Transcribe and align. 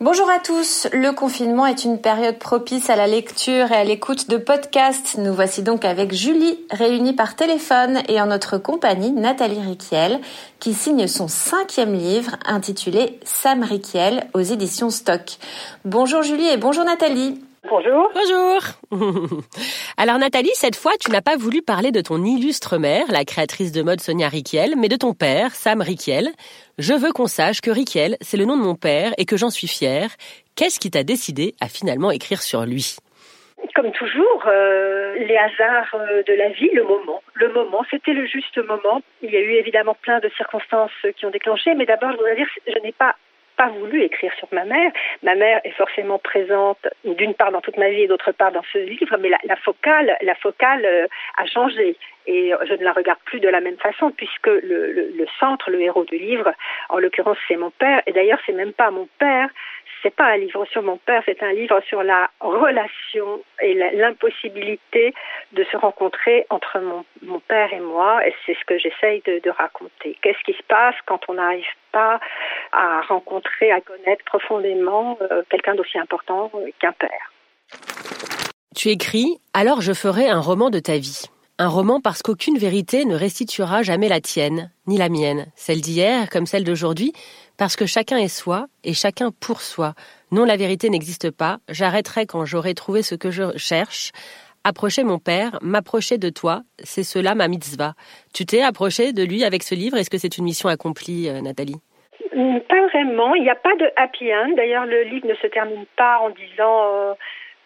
Bonjour 0.00 0.30
à 0.30 0.38
tous, 0.38 0.86
le 0.92 1.10
confinement 1.10 1.66
est 1.66 1.84
une 1.84 2.00
période 2.00 2.38
propice 2.38 2.88
à 2.88 2.94
la 2.94 3.08
lecture 3.08 3.72
et 3.72 3.74
à 3.74 3.82
l'écoute 3.82 4.30
de 4.30 4.36
podcasts. 4.36 5.18
Nous 5.18 5.34
voici 5.34 5.64
donc 5.64 5.84
avec 5.84 6.12
Julie, 6.14 6.56
réunie 6.70 7.14
par 7.14 7.34
téléphone 7.34 8.02
et 8.06 8.20
en 8.20 8.26
notre 8.26 8.58
compagnie 8.58 9.10
Nathalie 9.10 9.60
Riquiel, 9.60 10.20
qui 10.60 10.72
signe 10.72 11.08
son 11.08 11.26
cinquième 11.26 11.94
livre 11.94 12.36
intitulé 12.46 13.18
Sam 13.24 13.64
Riquiel 13.64 14.28
aux 14.34 14.40
éditions 14.40 14.90
Stock. 14.90 15.38
Bonjour 15.84 16.22
Julie 16.22 16.46
et 16.46 16.58
bonjour 16.58 16.84
Nathalie. 16.84 17.42
Bonjour. 17.70 18.10
Bonjour 18.14 18.60
Alors 19.98 20.18
Nathalie, 20.18 20.50
cette 20.54 20.76
fois, 20.76 20.92
tu 20.98 21.10
n'as 21.10 21.20
pas 21.20 21.36
voulu 21.36 21.60
parler 21.60 21.92
de 21.92 22.00
ton 22.00 22.24
illustre 22.24 22.78
mère, 22.78 23.04
la 23.10 23.24
créatrice 23.24 23.72
de 23.72 23.82
mode 23.82 24.00
Sonia 24.00 24.28
Riquiel, 24.28 24.74
mais 24.76 24.88
de 24.88 24.96
ton 24.96 25.12
père, 25.12 25.54
Sam 25.54 25.82
Riquiel. 25.82 26.28
Je 26.78 26.94
veux 26.94 27.12
qu'on 27.12 27.26
sache 27.26 27.60
que 27.60 27.70
Riquiel, 27.70 28.16
c'est 28.22 28.38
le 28.38 28.46
nom 28.46 28.56
de 28.56 28.62
mon 28.62 28.74
père 28.74 29.12
et 29.18 29.26
que 29.26 29.36
j'en 29.36 29.50
suis 29.50 29.68
fière. 29.68 30.10
Qu'est-ce 30.56 30.80
qui 30.80 30.90
t'a 30.90 31.04
décidé 31.04 31.54
à 31.60 31.68
finalement 31.68 32.10
écrire 32.10 32.40
sur 32.40 32.64
lui? 32.64 32.96
Comme 33.74 33.92
toujours, 33.92 34.44
euh, 34.46 35.14
les 35.18 35.36
hasards 35.36 35.94
euh, 35.94 36.22
de 36.22 36.32
la 36.32 36.48
vie, 36.50 36.70
le 36.72 36.84
moment. 36.84 37.22
Le 37.34 37.52
moment, 37.52 37.84
c'était 37.90 38.12
le 38.12 38.26
juste 38.26 38.56
moment. 38.56 39.02
Il 39.20 39.30
y 39.30 39.36
a 39.36 39.40
eu 39.40 39.52
évidemment 39.54 39.96
plein 40.00 40.20
de 40.20 40.30
circonstances 40.36 40.92
qui 41.16 41.26
ont 41.26 41.30
déclenché, 41.30 41.74
mais 41.74 41.84
d'abord, 41.84 42.12
je 42.12 42.16
voudrais 42.16 42.36
dire, 42.36 42.48
je 42.66 42.78
n'ai 42.82 42.92
pas 42.92 43.14
pas 43.58 43.68
voulu 43.68 44.02
écrire 44.02 44.32
sur 44.38 44.48
ma 44.52 44.64
mère. 44.64 44.92
Ma 45.24 45.34
mère 45.34 45.60
est 45.64 45.72
forcément 45.72 46.18
présente 46.18 46.86
d'une 47.04 47.34
part 47.34 47.50
dans 47.50 47.60
toute 47.60 47.76
ma 47.76 47.90
vie 47.90 48.02
et 48.02 48.06
d'autre 48.06 48.32
part 48.32 48.52
dans 48.52 48.62
ce 48.72 48.78
livre, 48.78 49.16
mais 49.18 49.28
la, 49.28 49.56
focale, 49.56 50.16
la 50.22 50.34
focale 50.36 50.84
euh, 50.86 51.06
a 51.36 51.44
changé 51.46 51.96
et 52.26 52.52
je 52.68 52.74
ne 52.74 52.84
la 52.84 52.92
regarde 52.92 53.18
plus 53.24 53.40
de 53.40 53.48
la 53.48 53.60
même 53.60 53.78
façon 53.78 54.12
puisque 54.12 54.46
le, 54.46 54.92
le, 54.92 55.10
le 55.16 55.26
centre, 55.40 55.70
le 55.70 55.80
héros 55.80 56.04
du 56.04 56.18
livre, 56.18 56.52
en 56.88 56.98
l'occurrence 56.98 57.38
c'est 57.48 57.56
mon 57.56 57.70
père. 57.70 58.00
Et 58.06 58.12
d'ailleurs 58.12 58.38
c'est 58.46 58.52
même 58.52 58.72
pas 58.72 58.90
mon 58.90 59.08
père, 59.18 59.48
c'est 60.02 60.14
pas 60.14 60.26
un 60.26 60.36
livre 60.36 60.64
sur 60.66 60.82
mon 60.82 60.96
père, 60.96 61.22
c'est 61.26 61.42
un 61.42 61.52
livre 61.52 61.80
sur 61.88 62.02
la 62.02 62.30
relation 62.40 63.42
et 63.60 63.74
l'impossibilité 63.74 65.14
de 65.52 65.64
se 65.64 65.76
rencontrer 65.76 66.46
entre 66.50 66.78
mon, 66.80 67.40
père 67.40 67.72
et 67.72 67.80
moi. 67.80 68.26
Et 68.26 68.34
c'est 68.44 68.54
ce 68.54 68.64
que 68.64 68.78
j'essaye 68.78 69.22
de, 69.26 69.50
raconter. 69.50 70.16
Qu'est-ce 70.22 70.42
qui 70.44 70.52
se 70.52 70.62
passe 70.64 70.94
quand 71.06 71.20
on 71.28 71.34
n'arrive 71.34 71.64
pas 71.92 72.20
à 72.72 73.00
rencontrer, 73.02 73.72
à 73.72 73.80
connaître 73.80 74.24
profondément 74.24 75.18
euh, 75.22 75.42
quelqu'un 75.48 75.74
d'aussi 75.74 75.98
important 75.98 76.52
qu'un 76.78 76.92
père? 76.92 77.32
Tu 78.76 78.88
écris 78.90 79.40
Alors 79.54 79.80
je 79.80 79.92
ferai 79.92 80.28
un 80.28 80.40
roman 80.40 80.70
de 80.70 80.78
ta 80.78 80.98
vie. 80.98 81.28
Un 81.60 81.66
roman 81.66 82.00
parce 82.00 82.22
qu'aucune 82.22 82.56
vérité 82.56 83.04
ne 83.04 83.16
restituera 83.16 83.82
jamais 83.82 84.08
la 84.08 84.20
tienne, 84.20 84.70
ni 84.86 84.96
la 84.96 85.08
mienne, 85.08 85.46
celle 85.56 85.80
d'hier 85.80 86.30
comme 86.30 86.46
celle 86.46 86.62
d'aujourd'hui, 86.62 87.12
parce 87.58 87.74
que 87.74 87.84
chacun 87.84 88.16
est 88.16 88.28
soi 88.28 88.66
et 88.84 88.92
chacun 88.94 89.32
pour 89.40 89.60
soi. 89.60 89.94
Non, 90.30 90.44
la 90.44 90.56
vérité 90.56 90.88
n'existe 90.88 91.32
pas. 91.32 91.58
J'arrêterai 91.68 92.26
quand 92.26 92.44
j'aurai 92.44 92.74
trouvé 92.74 93.02
ce 93.02 93.16
que 93.16 93.32
je 93.32 93.56
cherche. 93.56 94.12
Approcher 94.62 95.02
mon 95.02 95.18
père, 95.18 95.58
m'approcher 95.60 96.16
de 96.16 96.30
toi, 96.30 96.62
c'est 96.78 97.02
cela 97.02 97.34
ma 97.34 97.48
mitzvah. 97.48 97.94
Tu 98.32 98.46
t'es 98.46 98.62
approché 98.62 99.12
de 99.12 99.24
lui 99.24 99.42
avec 99.42 99.64
ce 99.64 99.74
livre 99.74 99.96
Est-ce 99.96 100.10
que 100.10 100.18
c'est 100.18 100.38
une 100.38 100.44
mission 100.44 100.68
accomplie, 100.68 101.28
euh, 101.28 101.40
Nathalie? 101.40 101.80
Pas 102.68 102.86
vraiment. 102.92 103.34
Il 103.34 103.42
n'y 103.42 103.50
a 103.50 103.56
pas 103.56 103.74
de 103.74 103.90
happy 103.96 104.32
end. 104.32 104.54
D'ailleurs, 104.56 104.86
le 104.86 105.02
livre 105.02 105.26
ne 105.26 105.34
se 105.34 105.48
termine 105.48 105.86
pas 105.96 106.20
en 106.20 106.30
disant. 106.30 106.84
Euh 106.84 107.14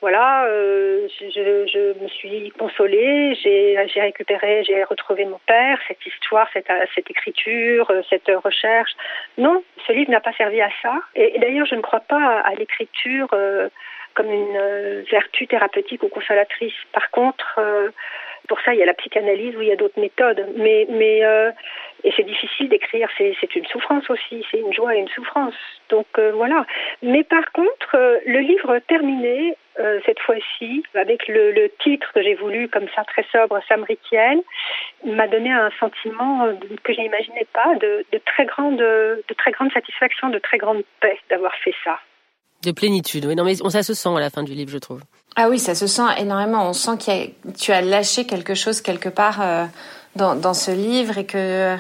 voilà, 0.03 0.47
euh, 0.47 1.07
je, 1.21 2.03
me 2.03 2.09
suis 2.09 2.51
consolée, 2.59 3.37
j'ai 3.37 4.01
récupéré, 4.01 4.65
j'ai 4.65 4.83
retrouvé 4.83 5.25
mon 5.25 5.39
père, 5.47 5.79
cette 5.87 6.05
histoire, 6.05 6.49
cette, 6.53 6.67
cette 6.93 7.09
écriture, 7.09 7.91
cette 8.11 8.31
recherche. 8.45 8.91
Non, 9.39 9.63
ce 9.87 9.93
livre 9.93 10.11
n'a 10.11 10.21
pas 10.21 10.33
servi 10.33 10.61
à 10.61 10.71
ça. 10.83 10.95
Et, 11.15 11.37
et 11.37 11.39
d'ailleurs, 11.39 11.67
je 11.67 11.77
ne 11.77 11.83
crois 11.83 12.01
pas 12.01 12.41
à, 12.41 12.53
l'écriture 12.55 13.29
euh, 13.33 13.69
comme 14.15 14.31
une 14.31 14.57
euh, 14.57 15.05
vertu 15.09 15.47
thérapeutique 15.47 16.03
ou 16.03 16.09
consolatrice. 16.09 16.75
Par 16.93 17.11
contre, 17.13 17.55
euh, 17.59 17.91
pour 18.49 18.61
ça, 18.61 18.75
il 18.75 18.81
y 18.81 18.83
a 18.83 18.87
la 18.87 18.95
psychanalyse 18.95 19.57
ou 19.57 19.63
il 19.63 19.69
y 19.69 19.73
a 19.73 19.77
d'autres 19.77 20.01
méthodes. 20.01 20.47
Mais, 20.57 20.87
mais 20.91 21.25
euh, 21.25 21.51
et 22.05 22.13
c'est 22.17 22.25
difficile 22.25 22.69
d'écrire, 22.69 23.09
c'est 23.17 23.57
une 23.57 23.67
souffrance 23.67 24.09
aussi, 24.11 24.45
c'est 24.51 24.59
une 24.59 24.73
joie 24.73 24.95
et 24.97 24.99
une 24.99 25.09
souffrance. 25.09 25.55
Donc 25.89 26.07
euh, 26.19 26.33
voilà. 26.33 26.67
Mais 27.03 27.23
par 27.23 27.51
contre, 27.53 27.95
euh, 27.95 28.19
le 28.27 28.41
livre 28.41 28.79
terminé, 28.89 29.57
cette 30.05 30.21
fois-ci, 30.21 30.83
avec 30.95 31.27
le, 31.29 31.67
titre 31.83 32.13
que 32.13 32.23
j'ai 32.23 32.35
voulu 32.35 32.69
comme 32.69 32.89
ça 32.95 33.05
très 33.05 33.25
sobre, 33.33 33.59
Sam 33.67 33.87
m'a 35.07 35.29
donné 35.29 35.51
un 35.51 35.71
sentiment 35.81 36.47
que 36.85 36.93
je 36.93 37.01
n'imaginais 37.01 37.47
pas, 37.55 37.75
de, 37.77 38.05
de, 38.13 38.19
très 38.19 38.45
grande, 38.45 38.77
de 38.77 39.35
très 39.39 39.51
grande 39.51 39.73
satisfaction, 39.73 40.29
de 40.29 40.39
très 40.39 40.59
grande 40.59 40.83
paix 41.01 41.19
d'avoir 41.31 41.55
fait 41.65 41.75
ça. 41.85 41.99
De 42.65 42.71
plénitude, 42.71 43.25
oui. 43.25 43.35
Non, 43.35 43.45
mais 43.45 43.55
ça 43.55 43.83
se 43.83 43.95
sent 43.95 44.11
à 44.15 44.21
la 44.21 44.31
fin 44.31 44.43
du 44.43 44.53
livre, 44.53 44.71
je 44.71 44.79
trouve. 44.79 45.01
Ah 45.37 45.49
oui, 45.49 45.59
ça 45.59 45.75
se 45.75 45.87
sent 45.87 46.03
énormément. 46.19 46.69
On 46.69 46.73
sent 46.73 46.99
que 46.99 47.53
tu 47.53 47.73
as 47.73 47.81
lâché 47.81 48.27
quelque 48.27 48.55
chose 48.55 48.83
quelque 48.83 49.09
part 49.09 49.41
euh, 49.41 49.65
dans, 50.17 50.35
dans, 50.35 50.55
ce 50.55 50.71
livre 50.71 51.19
et 51.19 51.27
que 51.27 51.77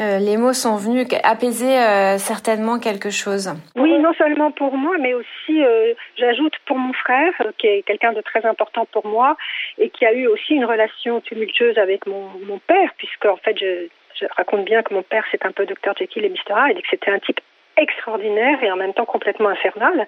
euh, 0.00 0.18
les 0.18 0.36
mots 0.36 0.52
sont 0.52 0.76
venus 0.76 1.06
apaiser 1.22 1.78
euh, 1.78 2.18
certainement 2.18 2.78
quelque 2.78 3.10
chose. 3.10 3.52
Oui, 3.76 3.98
non 3.98 4.12
seulement 4.14 4.50
pour 4.50 4.76
moi, 4.76 4.96
mais 4.98 5.14
aussi, 5.14 5.62
euh, 5.62 5.94
j'ajoute 6.16 6.54
pour 6.66 6.78
mon 6.78 6.92
frère, 6.92 7.32
qui 7.58 7.66
est 7.66 7.82
quelqu'un 7.82 8.12
de 8.12 8.20
très 8.20 8.44
important 8.46 8.86
pour 8.86 9.06
moi 9.06 9.36
et 9.78 9.90
qui 9.90 10.04
a 10.06 10.12
eu 10.12 10.26
aussi 10.26 10.54
une 10.54 10.64
relation 10.64 11.20
tumultueuse 11.20 11.78
avec 11.78 12.06
mon, 12.06 12.30
mon 12.46 12.58
père, 12.58 12.90
puisque 12.96 13.26
en 13.26 13.36
fait, 13.36 13.56
je, 13.58 13.88
raconte 14.36 14.64
bien 14.64 14.82
que 14.82 14.94
mon 14.94 15.02
père, 15.02 15.24
c'est 15.30 15.44
un 15.44 15.52
peu 15.52 15.66
Dr 15.66 15.94
Jekyll 15.98 16.24
et 16.24 16.28
Mr 16.28 16.70
et 16.70 16.74
que 16.74 16.88
c'était 16.90 17.10
un 17.10 17.18
type 17.18 17.40
extraordinaire 17.76 18.62
et 18.62 18.70
en 18.70 18.76
même 18.76 18.94
temps 18.94 19.04
complètement 19.04 19.48
infernal. 19.48 20.06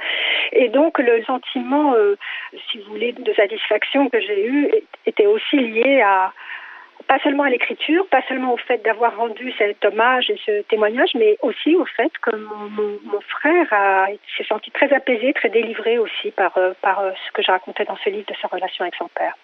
Et 0.53 0.69
donc 0.69 0.99
le 0.99 1.23
sentiment, 1.25 1.95
euh, 1.95 2.17
si 2.71 2.79
vous 2.79 2.91
voulez, 2.91 3.13
de 3.13 3.33
satisfaction 3.35 4.09
que 4.09 4.21
j'ai 4.21 4.47
eu 4.47 4.71
était 5.07 5.27
aussi 5.27 5.57
lié 5.57 6.03
à 6.03 6.33
pas 7.07 7.19
seulement 7.19 7.43
à 7.43 7.51
l'écriture, 7.51 8.07
pas 8.07 8.23
seulement 8.29 8.55
au 8.55 8.57
fait 8.57 8.83
d'avoir 8.83 9.15
rendu 9.17 9.53
cet 9.59 9.85
hommage 9.85 10.31
et 10.31 10.41
ce 10.47 10.63
témoignage, 10.63 11.11
mais 11.15 11.37
aussi 11.43 11.77
au 11.77 11.85
fait 11.85 12.11
que 12.23 12.35
mon, 12.35 12.71
mon, 12.71 12.99
mon 13.05 13.21
frère 13.21 14.09
s'est 14.39 14.45
senti 14.45 14.71
très 14.71 14.91
apaisé, 14.91 15.35
très 15.35 15.51
délivré 15.51 15.99
aussi 15.99 16.31
par, 16.31 16.57
euh, 16.57 16.73
par 16.81 17.03
ce 17.27 17.33
que 17.33 17.43
je 17.43 17.51
racontais 17.51 17.85
dans 17.85 17.99
ce 18.03 18.09
livre 18.09 18.27
de 18.27 18.35
sa 18.41 18.49
relation 18.49 18.85
avec 18.85 18.95
son 18.95 19.09
père. 19.09 19.35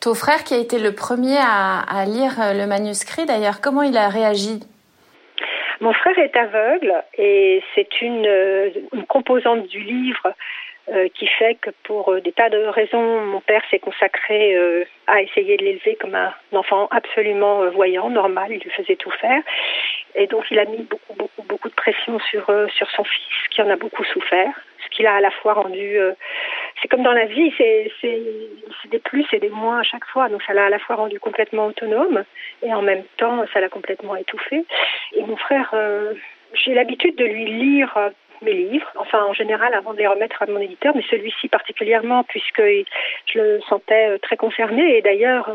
Ton 0.00 0.14
frère 0.14 0.42
qui 0.42 0.54
a 0.54 0.58
été 0.58 0.78
le 0.78 0.92
premier 0.92 1.38
à 1.38 2.04
lire 2.06 2.34
le 2.38 2.66
manuscrit, 2.66 3.26
d'ailleurs, 3.26 3.60
comment 3.60 3.82
il 3.82 3.96
a 3.96 4.08
réagi? 4.08 4.60
Mon 5.80 5.92
frère 5.92 6.18
est 6.18 6.36
aveugle 6.36 6.94
et 7.16 7.62
c'est 7.74 8.00
une, 8.00 8.26
une, 8.92 9.06
composante 9.06 9.66
du 9.66 9.80
livre 9.80 10.34
euh, 10.90 11.08
qui 11.14 11.26
fait 11.26 11.54
que 11.54 11.70
pour 11.84 12.12
euh, 12.12 12.20
des 12.20 12.32
tas 12.32 12.50
de 12.50 12.58
raisons, 12.58 13.20
mon 13.24 13.40
père 13.40 13.62
s'est 13.70 13.78
consacré 13.78 14.54
euh, 14.54 14.84
à 15.06 15.22
essayer 15.22 15.56
de 15.56 15.64
l'élever 15.64 15.96
comme 15.96 16.14
un 16.14 16.32
enfant 16.52 16.88
absolument 16.90 17.68
voyant, 17.70 18.10
normal, 18.10 18.48
il 18.50 18.58
lui 18.58 18.70
faisait 18.70 18.96
tout 18.96 19.10
faire. 19.12 19.42
Et 20.14 20.26
donc 20.26 20.44
il 20.50 20.58
a 20.58 20.64
mis 20.66 20.82
beaucoup, 20.82 21.14
beaucoup, 21.14 21.42
beaucoup 21.42 21.68
de 21.68 21.74
pression 21.74 22.18
sur, 22.30 22.46
sur 22.76 22.90
son 22.90 23.04
fils, 23.04 23.48
qui 23.50 23.62
en 23.62 23.70
a 23.70 23.76
beaucoup 23.76 24.04
souffert, 24.04 24.52
qu'il 24.94 25.06
a 25.06 25.14
à 25.14 25.20
la 25.20 25.30
fois 25.30 25.54
rendu... 25.54 25.98
c'est 26.80 26.88
comme 26.88 27.02
dans 27.02 27.12
la 27.12 27.26
vie, 27.26 27.52
c'est 27.58 27.90
des 28.90 28.98
plus 28.98 29.26
et 29.32 29.38
des 29.38 29.48
moins 29.48 29.80
à 29.80 29.82
chaque 29.82 30.04
fois, 30.06 30.28
donc 30.28 30.42
ça 30.42 30.52
l'a 30.52 30.66
à 30.66 30.70
la 30.70 30.78
fois 30.78 30.96
rendu 30.96 31.18
complètement 31.20 31.66
autonome, 31.66 32.24
et 32.62 32.72
en 32.72 32.82
même 32.82 33.04
temps, 33.16 33.44
ça 33.52 33.60
l'a 33.60 33.68
complètement 33.68 34.16
étouffé. 34.16 34.64
Et 35.16 35.22
mon 35.22 35.36
frère, 35.36 35.70
euh, 35.74 36.14
j'ai 36.54 36.74
l'habitude 36.74 37.16
de 37.16 37.24
lui 37.24 37.46
lire 37.46 37.92
mes 38.42 38.52
livres, 38.52 38.90
enfin 38.96 39.24
en 39.24 39.32
général 39.32 39.74
avant 39.74 39.92
de 39.94 39.98
les 39.98 40.06
remettre 40.06 40.42
à 40.42 40.46
mon 40.46 40.58
éditeur, 40.58 40.94
mais 40.94 41.04
celui-ci 41.10 41.48
particulièrement 41.48 42.24
puisque 42.24 42.62
je 42.62 43.38
le 43.38 43.60
sentais 43.62 44.18
très 44.18 44.36
concerné. 44.36 44.96
Et 44.96 45.02
d'ailleurs, 45.02 45.50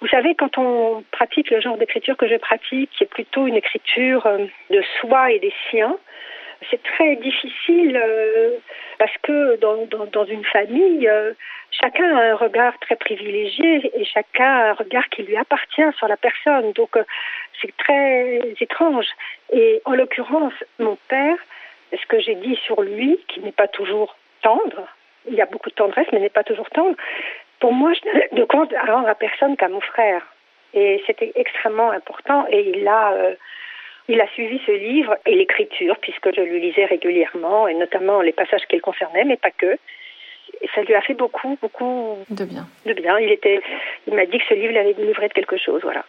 vous 0.00 0.08
savez, 0.08 0.34
quand 0.34 0.58
on 0.58 1.04
pratique 1.12 1.50
le 1.50 1.60
genre 1.60 1.76
d'écriture 1.76 2.16
que 2.16 2.28
je 2.28 2.36
pratique, 2.36 2.90
qui 2.90 3.04
est 3.04 3.08
plutôt 3.08 3.46
une 3.46 3.56
écriture 3.56 4.26
de 4.70 4.82
soi 5.00 5.32
et 5.32 5.38
des 5.38 5.52
siens, 5.70 5.96
c'est 6.70 6.82
très 6.82 7.16
difficile 7.16 7.96
euh, 7.96 8.50
parce 8.98 9.16
que 9.22 9.56
dans, 9.56 10.24
une 10.24 10.44
famille, 10.44 11.08
euh, 11.08 11.32
chacun 11.70 12.16
a 12.16 12.32
un 12.32 12.34
regard 12.34 12.78
très 12.80 12.96
privilégié 12.96 13.90
et 13.98 14.04
chacun 14.04 14.44
a 14.44 14.70
un 14.70 14.72
regard 14.72 15.08
qui 15.08 15.22
lui 15.22 15.36
appartient 15.36 15.92
sur 15.96 16.08
la 16.08 16.16
personne. 16.16 16.72
Donc 16.72 16.96
euh, 16.96 17.04
c'est 17.60 17.76
très 17.76 18.40
étrange. 18.60 19.06
Et 19.52 19.80
en 19.84 19.94
l'occurrence, 19.94 20.54
mon 20.78 20.96
père, 21.08 21.36
ce 21.92 22.06
que 22.06 22.20
j'ai 22.20 22.34
dit 22.34 22.58
sur 22.64 22.82
lui, 22.82 23.18
qui 23.28 23.40
n'est 23.40 23.52
pas 23.52 23.68
toujours 23.68 24.16
tendre, 24.42 24.88
il 25.26 25.34
y 25.34 25.40
a 25.40 25.46
beaucoup 25.46 25.70
de 25.70 25.74
tendresse, 25.74 26.06
mais 26.12 26.20
n'est 26.20 26.28
pas 26.28 26.44
toujours 26.44 26.68
tendre, 26.70 26.96
pour 27.60 27.72
moi, 27.72 27.92
je 27.94 28.36
ne 28.36 28.44
compte 28.44 28.72
à 28.74 28.84
rendre 28.84 29.08
à 29.08 29.14
personne 29.14 29.56
qu'à 29.56 29.68
mon 29.68 29.80
frère. 29.80 30.22
Et 30.74 31.02
c'était 31.06 31.32
extrêmement 31.34 31.90
important. 31.92 32.46
Et 32.50 32.72
il 32.76 32.86
a, 32.86 33.12
euh, 33.12 33.34
il 34.08 34.20
a 34.20 34.26
suivi 34.28 34.60
ce 34.66 34.72
livre 34.72 35.16
et 35.26 35.34
l'écriture, 35.34 35.96
puisque 36.00 36.34
je 36.34 36.40
le 36.40 36.56
lisais 36.56 36.84
régulièrement, 36.84 37.68
et 37.68 37.74
notamment 37.74 38.20
les 38.20 38.32
passages 38.32 38.66
qui 38.68 38.76
le 38.76 38.82
concernaient, 38.82 39.24
mais 39.24 39.36
pas 39.36 39.50
que. 39.50 39.78
Et 40.60 40.68
ça 40.74 40.82
lui 40.82 40.94
a 40.94 41.00
fait 41.00 41.14
beaucoup, 41.14 41.58
beaucoup 41.60 42.18
de 42.30 42.44
bien. 42.44 42.66
De 42.86 42.92
bien. 42.92 43.18
Il 43.18 43.30
était, 43.30 43.60
il 44.06 44.14
m'a 44.14 44.26
dit 44.26 44.38
que 44.38 44.44
ce 44.48 44.54
livre 44.54 44.74
l'avait 44.74 44.94
délivré 44.94 45.28
de 45.28 45.32
quelque 45.32 45.56
chose, 45.56 45.82
voilà. 45.82 46.04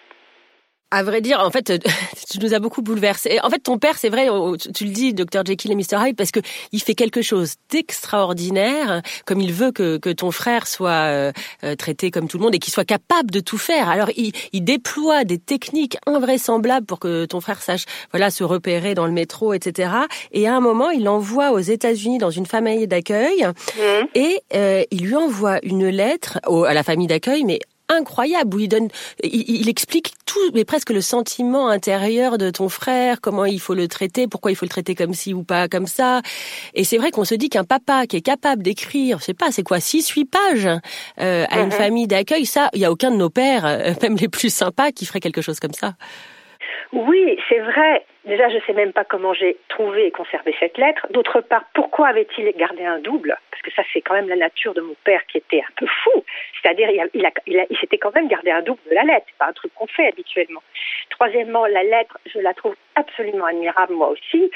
À 0.91 1.03
vrai 1.03 1.21
dire, 1.21 1.39
en 1.39 1.49
fait, 1.49 1.73
tu 2.29 2.39
nous 2.39 2.53
as 2.53 2.59
beaucoup 2.59 2.81
bouleversé. 2.81 3.39
En 3.43 3.49
fait, 3.49 3.59
ton 3.59 3.77
père, 3.77 3.97
c'est 3.97 4.09
vrai, 4.09 4.27
tu 4.73 4.85
le 4.85 4.91
dis, 4.91 5.13
Dr 5.13 5.43
Jekyll 5.45 5.71
et 5.71 5.75
Mr 5.75 6.07
Hyde, 6.07 6.15
parce 6.15 6.31
que 6.31 6.39
il 6.71 6.81
fait 6.81 6.93
quelque 6.93 7.21
chose 7.21 7.55
d'extraordinaire, 7.71 9.01
comme 9.25 9.41
il 9.41 9.51
veut 9.51 9.71
que, 9.71 9.97
que 9.97 10.11
ton 10.11 10.31
frère 10.31 10.67
soit 10.67 10.91
euh, 10.91 11.31
euh, 11.63 11.75
traité 11.75 12.11
comme 12.11 12.27
tout 12.27 12.37
le 12.37 12.43
monde 12.43 12.55
et 12.55 12.59
qu'il 12.59 12.71
soit 12.71 12.85
capable 12.85 13.31
de 13.31 13.39
tout 13.39 13.57
faire. 13.57 13.89
Alors, 13.89 14.09
il, 14.15 14.31
il, 14.53 14.63
déploie 14.63 15.23
des 15.23 15.39
techniques 15.39 15.97
invraisemblables 16.05 16.85
pour 16.85 16.99
que 16.99 17.25
ton 17.25 17.41
frère 17.41 17.61
sache, 17.61 17.85
voilà, 18.11 18.29
se 18.29 18.43
repérer 18.43 18.93
dans 18.93 19.05
le 19.05 19.11
métro, 19.11 19.53
etc. 19.53 19.91
Et 20.31 20.47
à 20.47 20.55
un 20.55 20.59
moment, 20.59 20.91
il 20.91 21.03
l'envoie 21.03 21.51
aux 21.51 21.59
États-Unis 21.59 22.19
dans 22.19 22.31
une 22.31 22.45
famille 22.45 22.87
d'accueil 22.87 23.43
mmh. 23.45 23.81
et 24.15 24.41
euh, 24.53 24.83
il 24.91 25.05
lui 25.05 25.15
envoie 25.15 25.59
une 25.63 25.87
lettre 25.87 26.39
à 26.43 26.73
la 26.73 26.83
famille 26.83 27.07
d'accueil, 27.07 27.43
mais 27.43 27.59
incroyable 27.89 28.55
où 28.55 28.59
il 28.59 28.67
donne, 28.67 28.87
il, 29.23 29.69
explique 29.69 30.13
tout, 30.25 30.51
mais 30.53 30.65
presque 30.65 30.89
le 30.89 31.01
sentiment 31.01 31.67
intérieur 31.67 32.37
de 32.37 32.49
ton 32.49 32.69
frère, 32.69 33.21
comment 33.21 33.45
il 33.45 33.59
faut 33.59 33.73
le 33.73 33.87
traiter, 33.87 34.27
pourquoi 34.27 34.51
il 34.51 34.55
faut 34.55 34.65
le 34.65 34.69
traiter 34.69 34.95
comme 34.95 35.13
ci 35.13 35.33
ou 35.33 35.43
pas 35.43 35.67
comme 35.67 35.87
ça. 35.87 36.21
Et 36.73 36.83
c'est 36.83 36.97
vrai 36.97 37.11
qu'on 37.11 37.25
se 37.25 37.35
dit 37.35 37.49
qu'un 37.49 37.63
papa 37.63 38.07
qui 38.07 38.17
est 38.17 38.25
capable 38.25 38.63
d'écrire, 38.63 39.19
je 39.19 39.25
sais 39.25 39.33
pas, 39.33 39.51
c'est 39.51 39.63
quoi, 39.63 39.79
six, 39.79 40.09
huit 40.09 40.25
pages 40.25 40.69
euh, 41.19 41.45
à 41.49 41.61
une 41.61 41.71
famille 41.71 42.07
d'accueil, 42.07 42.45
ça, 42.45 42.69
il 42.73 42.81
y 42.81 42.85
a 42.85 42.91
aucun 42.91 43.11
de 43.11 43.17
nos 43.17 43.29
pères, 43.29 43.65
euh, 43.65 43.93
même 44.01 44.15
les 44.17 44.29
plus 44.29 44.53
sympas, 44.53 44.91
qui 44.91 45.05
ferait 45.05 45.19
quelque 45.19 45.41
chose 45.41 45.59
comme 45.59 45.73
ça. 45.73 45.93
Oui, 46.93 47.37
c'est 47.49 47.59
vrai. 47.59 48.05
Déjà, 48.25 48.49
je 48.49 48.55
ne 48.55 48.61
sais 48.61 48.73
même 48.73 48.91
pas 48.91 49.03
comment 49.03 49.35
j'ai 49.35 49.55
trouvé 49.67 50.07
et 50.07 50.11
conservé 50.11 50.55
cette 50.59 50.79
lettre. 50.79 51.05
D'autre 51.11 51.41
part, 51.41 51.63
pourquoi 51.75 52.07
avait-il 52.07 52.51
gardé 52.57 52.83
un 52.83 52.97
double? 52.97 53.37
Parce 53.51 53.61
que 53.61 53.71
ça, 53.71 53.83
c'est 53.93 54.01
quand 54.01 54.15
même 54.15 54.27
la 54.27 54.35
nature 54.35 54.73
de 54.73 54.81
mon 54.81 54.95
père 55.03 55.23
qui 55.27 55.37
était 55.37 55.61
un 55.61 55.73
peu 55.77 55.85
fou. 55.85 56.23
C'est-à-dire, 56.59 56.89
il, 57.13 57.77
s'était 57.79 57.99
quand 57.99 58.15
même 58.15 58.27
gardé 58.27 58.49
un 58.49 58.63
double 58.63 58.81
de 58.89 58.95
la 58.95 59.03
lettre. 59.03 59.27
C'est 59.29 59.37
pas 59.37 59.49
un 59.49 59.53
truc 59.53 59.71
qu'on 59.75 59.85
fait 59.85 60.07
habituellement. 60.07 60.63
Troisièmement, 61.11 61.67
la 61.67 61.83
lettre, 61.83 62.17
je 62.25 62.39
la 62.39 62.55
trouve 62.55 62.75
absolument 62.95 63.45
admirable, 63.45 63.93
moi 63.93 64.09
aussi, 64.09 64.49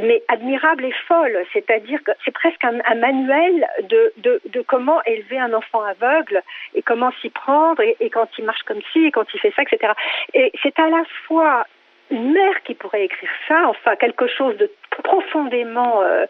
mais 0.00 0.22
admirable 0.28 0.86
et 0.86 0.94
folle. 1.06 1.44
C'est-à-dire 1.52 2.02
que 2.04 2.12
c'est 2.24 2.32
presque 2.32 2.64
un, 2.64 2.94
manuel 2.94 3.66
de, 3.82 4.62
comment 4.66 5.02
élever 5.04 5.38
un 5.38 5.52
enfant 5.52 5.82
aveugle 5.82 6.42
et 6.74 6.80
comment 6.80 7.12
s'y 7.20 7.28
prendre 7.28 7.82
et, 7.82 7.96
et 8.00 8.08
quand 8.08 8.28
il 8.38 8.46
marche 8.46 8.62
comme 8.62 8.80
ci 8.94 9.04
et 9.04 9.10
quand 9.10 9.26
il 9.34 9.40
fait 9.40 9.52
ça, 9.54 9.62
etc. 9.62 9.92
Et 10.32 10.50
c'est 10.62 10.78
à 10.78 10.88
la 10.88 11.02
fois 11.26 11.66
une 12.10 12.32
mère 12.32 12.62
qui 12.64 12.74
pourrait 12.74 13.04
écrire 13.04 13.30
ça, 13.48 13.66
enfin 13.66 13.96
quelque 13.96 14.26
chose 14.26 14.56
de 14.56 14.70
profondément 15.02 16.02
euh, 16.02 16.26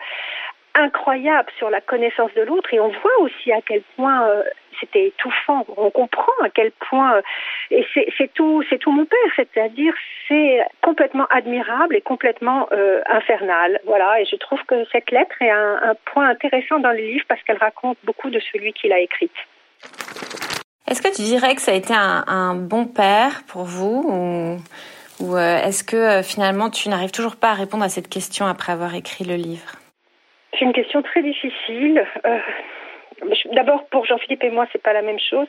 incroyable 0.75 1.49
sur 1.59 1.71
la 1.71 1.81
connaissance 1.81 2.33
de 2.35 2.43
l'autre 2.43 2.73
et 2.75 2.81
on 2.81 2.89
voit 2.89 3.19
aussi 3.21 3.53
à 3.53 3.61
quel 3.61 3.83
point 3.97 4.27
euh, 4.27 4.43
c'était 4.81 5.07
étouffant. 5.09 5.65
On 5.77 5.91
comprend 5.91 6.33
à 6.43 6.51
quel 6.51 6.73
point 6.73 7.17
euh, 7.17 7.23
et 7.71 7.87
c'est 8.19 8.33
tout, 8.35 8.63
tout 8.81 8.93
mon 8.93 9.05
père, 9.05 9.19
c'est-à-dire 9.37 9.95
c'est 10.29 10.61
complètement 10.83 11.27
admirable 11.31 11.97
et 11.97 12.01
complètement 12.01 12.69
infernal. 13.07 13.81
Voilà, 13.85 14.21
et 14.21 14.25
je 14.25 14.37
trouve 14.37 14.63
que 14.67 14.85
cette 14.91 15.11
lettre 15.11 15.35
est 15.41 15.51
un, 15.51 15.79
un 15.83 15.95
point 16.07 16.29
intéressant 16.29 16.79
dans 16.81 16.91
le 16.91 16.99
livre 16.99 17.25
parce 17.29 17.43
qu'elle 17.43 17.59
raconte 17.59 17.99
beaucoup 18.05 18.31
de 18.31 18.41
celui 18.53 18.73
qui 18.73 18.89
l'a 18.89 19.01
écrite. 19.01 19.33
Est-ce 20.89 21.01
que 21.01 21.15
tu 21.15 21.23
dirais 21.23 21.55
que 21.55 21.63
ça 21.63 21.73
a 21.73 21.75
été 21.75 21.95
un, 21.95 22.25
un 22.27 22.55
bon 22.55 22.85
père 22.87 23.43
pour 23.49 23.65
vous 23.65 24.05
ou 24.07 24.57
ou 25.21 25.37
euh, 25.37 25.59
est-ce 25.63 25.85
que 25.85 25.97
euh, 25.97 26.23
finalement 26.23 26.71
tu 26.71 26.89
n'arrives 26.89 27.13
toujours 27.13 27.37
pas 27.37 27.51
à 27.51 27.55
répondre 27.55 27.85
à 27.85 27.89
cette 27.89 28.09
question 28.09 28.47
après 28.47 28.73
avoir 28.73 28.95
écrit 28.95 29.25
le 29.25 29.37
livre? 29.37 29.73
C'est 30.59 30.65
une 30.65 30.73
question 30.73 31.03
très 31.03 31.23
difficile. 31.23 32.05
Euh, 32.25 32.39
d'abord, 33.53 33.87
pour 33.89 34.07
Jean-Philippe 34.07 34.45
et 34.45 34.51
moi, 34.51 34.67
c'est 34.73 34.83
pas 34.83 34.93
la 34.93 35.03
même 35.03 35.19
chose. 35.19 35.47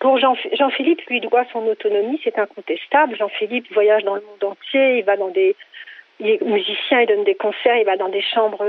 Pour 0.00 0.18
Jean-Philippe, 0.18 1.02
lui 1.08 1.20
doit 1.20 1.44
son 1.52 1.66
autonomie, 1.66 2.20
c'est 2.24 2.38
incontestable. 2.38 3.16
Jean-Philippe 3.16 3.72
voyage 3.72 4.04
dans 4.04 4.16
le 4.16 4.22
monde 4.22 4.52
entier, 4.52 4.98
il 4.98 5.04
va 5.04 5.16
dans 5.16 5.28
des 5.28 5.56
il 6.24 6.30
est 6.30 6.42
musicien, 6.42 7.00
il 7.02 7.06
donne 7.06 7.24
des 7.24 7.34
concerts, 7.34 7.76
il 7.76 7.84
va 7.84 7.96
dans 7.96 8.08
des 8.08 8.22
chambres 8.22 8.64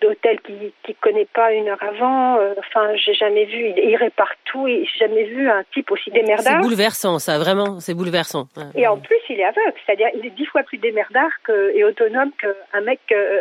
d'hôtel 0.00 0.40
qu'il 0.42 0.54
ne 0.88 0.94
connaît 1.00 1.26
pas 1.26 1.52
une 1.52 1.68
heure 1.68 1.82
avant. 1.82 2.38
Euh, 2.38 2.54
enfin, 2.58 2.94
j'ai 2.94 3.14
jamais 3.14 3.46
vu, 3.46 3.72
il 3.76 3.90
irait 3.90 4.10
partout 4.10 4.66
j'ai 4.66 4.86
jamais 4.98 5.24
vu 5.24 5.48
un 5.50 5.64
type 5.74 5.90
aussi 5.90 6.10
démerdard. 6.10 6.54
C'est 6.54 6.68
bouleversant, 6.68 7.18
ça, 7.18 7.38
vraiment, 7.38 7.80
c'est 7.80 7.94
bouleversant. 7.94 8.46
Et 8.76 8.86
en 8.86 8.96
plus, 8.96 9.18
il 9.28 9.40
est 9.40 9.44
aveugle, 9.44 9.74
c'est-à-dire 9.84 10.08
il 10.14 10.24
est 10.26 10.30
dix 10.30 10.46
fois 10.46 10.62
plus 10.62 10.78
démerdard 10.78 11.30
que, 11.44 11.72
et 11.74 11.84
autonome 11.84 12.30
qu'un 12.40 12.80
mec 12.80 13.00
euh, 13.12 13.40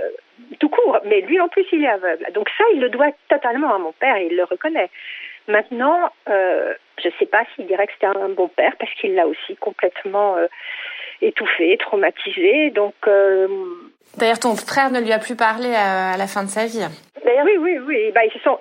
tout 0.60 0.69
court. 0.69 1.00
Mais 1.06 1.21
lui, 1.21 1.39
en 1.39 1.48
plus, 1.48 1.66
il 1.71 1.83
est 1.83 1.89
aveugle. 1.89 2.25
Donc 2.33 2.50
ça, 2.57 2.63
il 2.74 2.81
le 2.81 2.89
doit 2.89 3.12
totalement 3.30 3.74
à 3.74 3.77
mon 3.77 3.92
père 3.94 4.16
et 4.16 4.27
il 4.31 4.36
le 4.36 4.45
reconnaît. 4.45 4.89
Maintenant, 5.48 6.10
euh, 6.30 6.74
je 7.01 7.07
ne 7.07 7.13
sais 7.19 7.25
pas 7.25 7.44
s'il 7.56 7.68
dirait 7.68 7.88
que 7.88 7.94
c'était 7.94 8.18
un 8.18 8.30
bon 8.30 8.48
père 8.48 8.74
parce 8.80 8.94
qu'il 8.95 9.16
l'a 9.16 9.27
aussi 9.27 9.56
complètement 9.57 10.38
étouffé, 11.21 11.77
traumatisé. 11.77 12.71
Donc. 12.71 12.95
Euh, 13.07 13.48
D'ailleurs, 14.18 14.39
ton 14.39 14.56
frère 14.56 14.92
ne 14.92 15.00
lui 15.00 15.12
a 15.12 15.19
plus 15.19 15.36
parlé 15.36 15.74
à, 15.75 16.18
la 16.18 16.27
fin 16.27 16.44
de 16.44 16.50
sa 16.50 16.66
vie. 16.66 16.86
Ben 17.24 17.42
oui, 17.45 17.57
oui, 17.60 17.77
oui. 17.86 18.12
Bah, 18.13 18.21
ils 18.25 18.31
se 18.31 18.39
sont... 18.39 18.57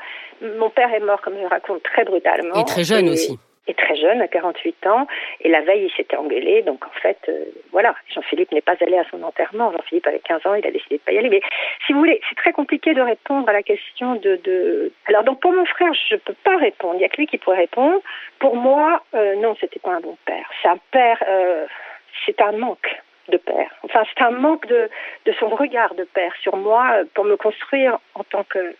Mon 0.59 0.71
père 0.71 0.93
est 0.93 1.01
mort, 1.01 1.21
comme 1.21 1.35
je 1.41 1.47
raconte, 1.47 1.83
très 1.83 2.05
brutalement. 2.05 2.55
Et 2.55 2.65
très 2.65 2.85
jeune 2.85 3.09
aussi. 3.09 3.39
Et 3.67 3.75
très 3.75 3.97
jeune, 3.97 4.23
à 4.23 4.29
48 4.29 4.87
ans. 4.87 5.07
Et 5.41 5.49
la 5.49 5.61
veille, 5.63 5.87
il 5.87 5.97
s'était 5.97 6.17
engueulé. 6.17 6.63
Donc, 6.63 6.87
en 6.87 7.01
fait, 7.03 7.19
euh, 7.29 7.45
voilà, 7.73 7.95
Jean-Philippe 8.15 8.53
n'est 8.53 8.61
pas 8.61 8.77
allé 8.81 8.97
à 8.97 9.05
son 9.11 9.23
enterrement. 9.23 9.73
Jean-Philippe 9.73 10.07
avait 10.07 10.21
15 10.21 10.47
ans, 10.47 10.55
il 10.55 10.67
a 10.67 10.71
décidé 10.71 10.97
de 10.97 11.03
pas 11.03 11.13
y 11.13 11.19
aller. 11.19 11.29
Mais 11.29 11.43
si 11.87 11.93
vous 11.93 11.99
voulez, 11.99 12.21
c'est 12.29 12.37
très 12.37 12.53
compliqué 12.53 12.95
de 12.95 13.03
répondre 13.03 13.49
à 13.49 13.53
la 13.53 13.63
question 13.63 14.15
de... 14.15 14.37
de... 14.45 14.93
Alors, 15.07 15.25
donc, 15.25 15.41
pour 15.41 15.53
mon 15.53 15.65
frère, 15.65 15.93
je 16.09 16.15
ne 16.15 16.21
peux 16.21 16.37
pas 16.45 16.57
répondre. 16.57 16.95
Il 16.95 16.99
n'y 16.99 17.05
a 17.05 17.09
que 17.09 17.17
lui 17.17 17.27
qui 17.27 17.39
pourrait 17.39 17.59
répondre. 17.59 18.01
Pour 18.39 18.55
moi, 18.55 19.03
euh, 19.15 19.35
non, 19.37 19.57
c'était 19.61 19.81
pas 19.81 19.93
un 19.93 20.01
bon 20.01 20.17
père. 20.25 20.49
C'est 20.63 20.69
un 20.69 20.79
père... 20.93 21.23
Euh, 21.27 21.67
c'est 22.25 22.41
un 22.41 22.53
manque 22.53 22.89
de 23.29 23.37
père. 23.37 23.71
Enfin, 23.85 24.03
c'est 24.09 24.25
un 24.25 24.31
manque 24.31 24.67
de, 24.67 24.89
de 25.27 25.33
son 25.39 25.49
regard 25.49 25.95
de 25.95 26.05
père 26.05 26.33
sur 26.43 26.57
moi 26.57 26.91
euh, 26.95 27.05
pour 27.15 27.25
me 27.25 27.37
construire 27.37 27.99
en 28.15 28.25
tant 28.25 28.45
que 28.45 28.75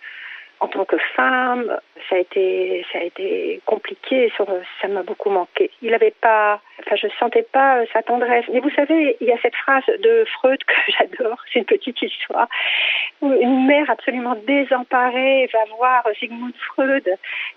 en 0.61 0.67
tant 0.67 0.85
que 0.85 0.97
femme, 1.15 1.79
ça 2.09 2.17
a 2.17 2.19
été 2.19 2.85
ça 2.93 2.99
a 2.99 3.03
été 3.03 3.61
compliqué, 3.65 4.33
ça 4.37 4.89
m'a 4.89 5.03
beaucoup 5.03 5.31
manqué. 5.31 5.71
Il 5.83 5.93
n'avait 5.93 6.15
pas, 6.21 6.61
enfin 6.81 6.97
je 6.97 7.07
sentais 7.19 7.43
pas 7.45 7.79
euh, 7.79 7.87
sa 7.93 8.03
tendresse. 8.03 8.45
Mais 8.53 8.61
vous 8.61 8.71
savez, 8.71 9.17
il 9.21 9.29
y 9.29 9.33
a 9.33 9.39
cette 9.41 9.55
phrase 9.55 9.85
de 9.87 10.25
Freud 10.35 10.59
que 10.65 10.75
j'adore, 10.99 11.39
c'est 11.53 11.61
une 11.61 11.65
petite 11.65 12.03
histoire. 12.03 12.49
Où 13.21 13.33
une 13.33 13.67
mère 13.67 13.89
absolument 13.89 14.37
désemparée 14.47 15.49
va 15.53 15.77
voir 15.77 16.05
Sigmund 16.19 16.55
Freud 16.57 17.09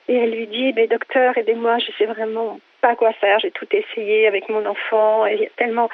et 0.08 0.16
elle 0.16 0.32
lui 0.32 0.48
dit 0.48 0.74
"Mais 0.76 0.88
docteur, 0.88 1.38
aidez-moi, 1.38 1.80
je 1.80 1.92
sais 1.98 2.06
vraiment 2.06 2.60
pas 2.82 2.96
quoi 2.96 3.14
faire, 3.14 3.40
j'ai 3.40 3.52
tout 3.52 3.68
essayé 3.72 4.28
avec 4.28 4.50
mon 4.50 4.66
enfant 4.66 5.26
et 5.26 5.52
tellement 5.58 5.90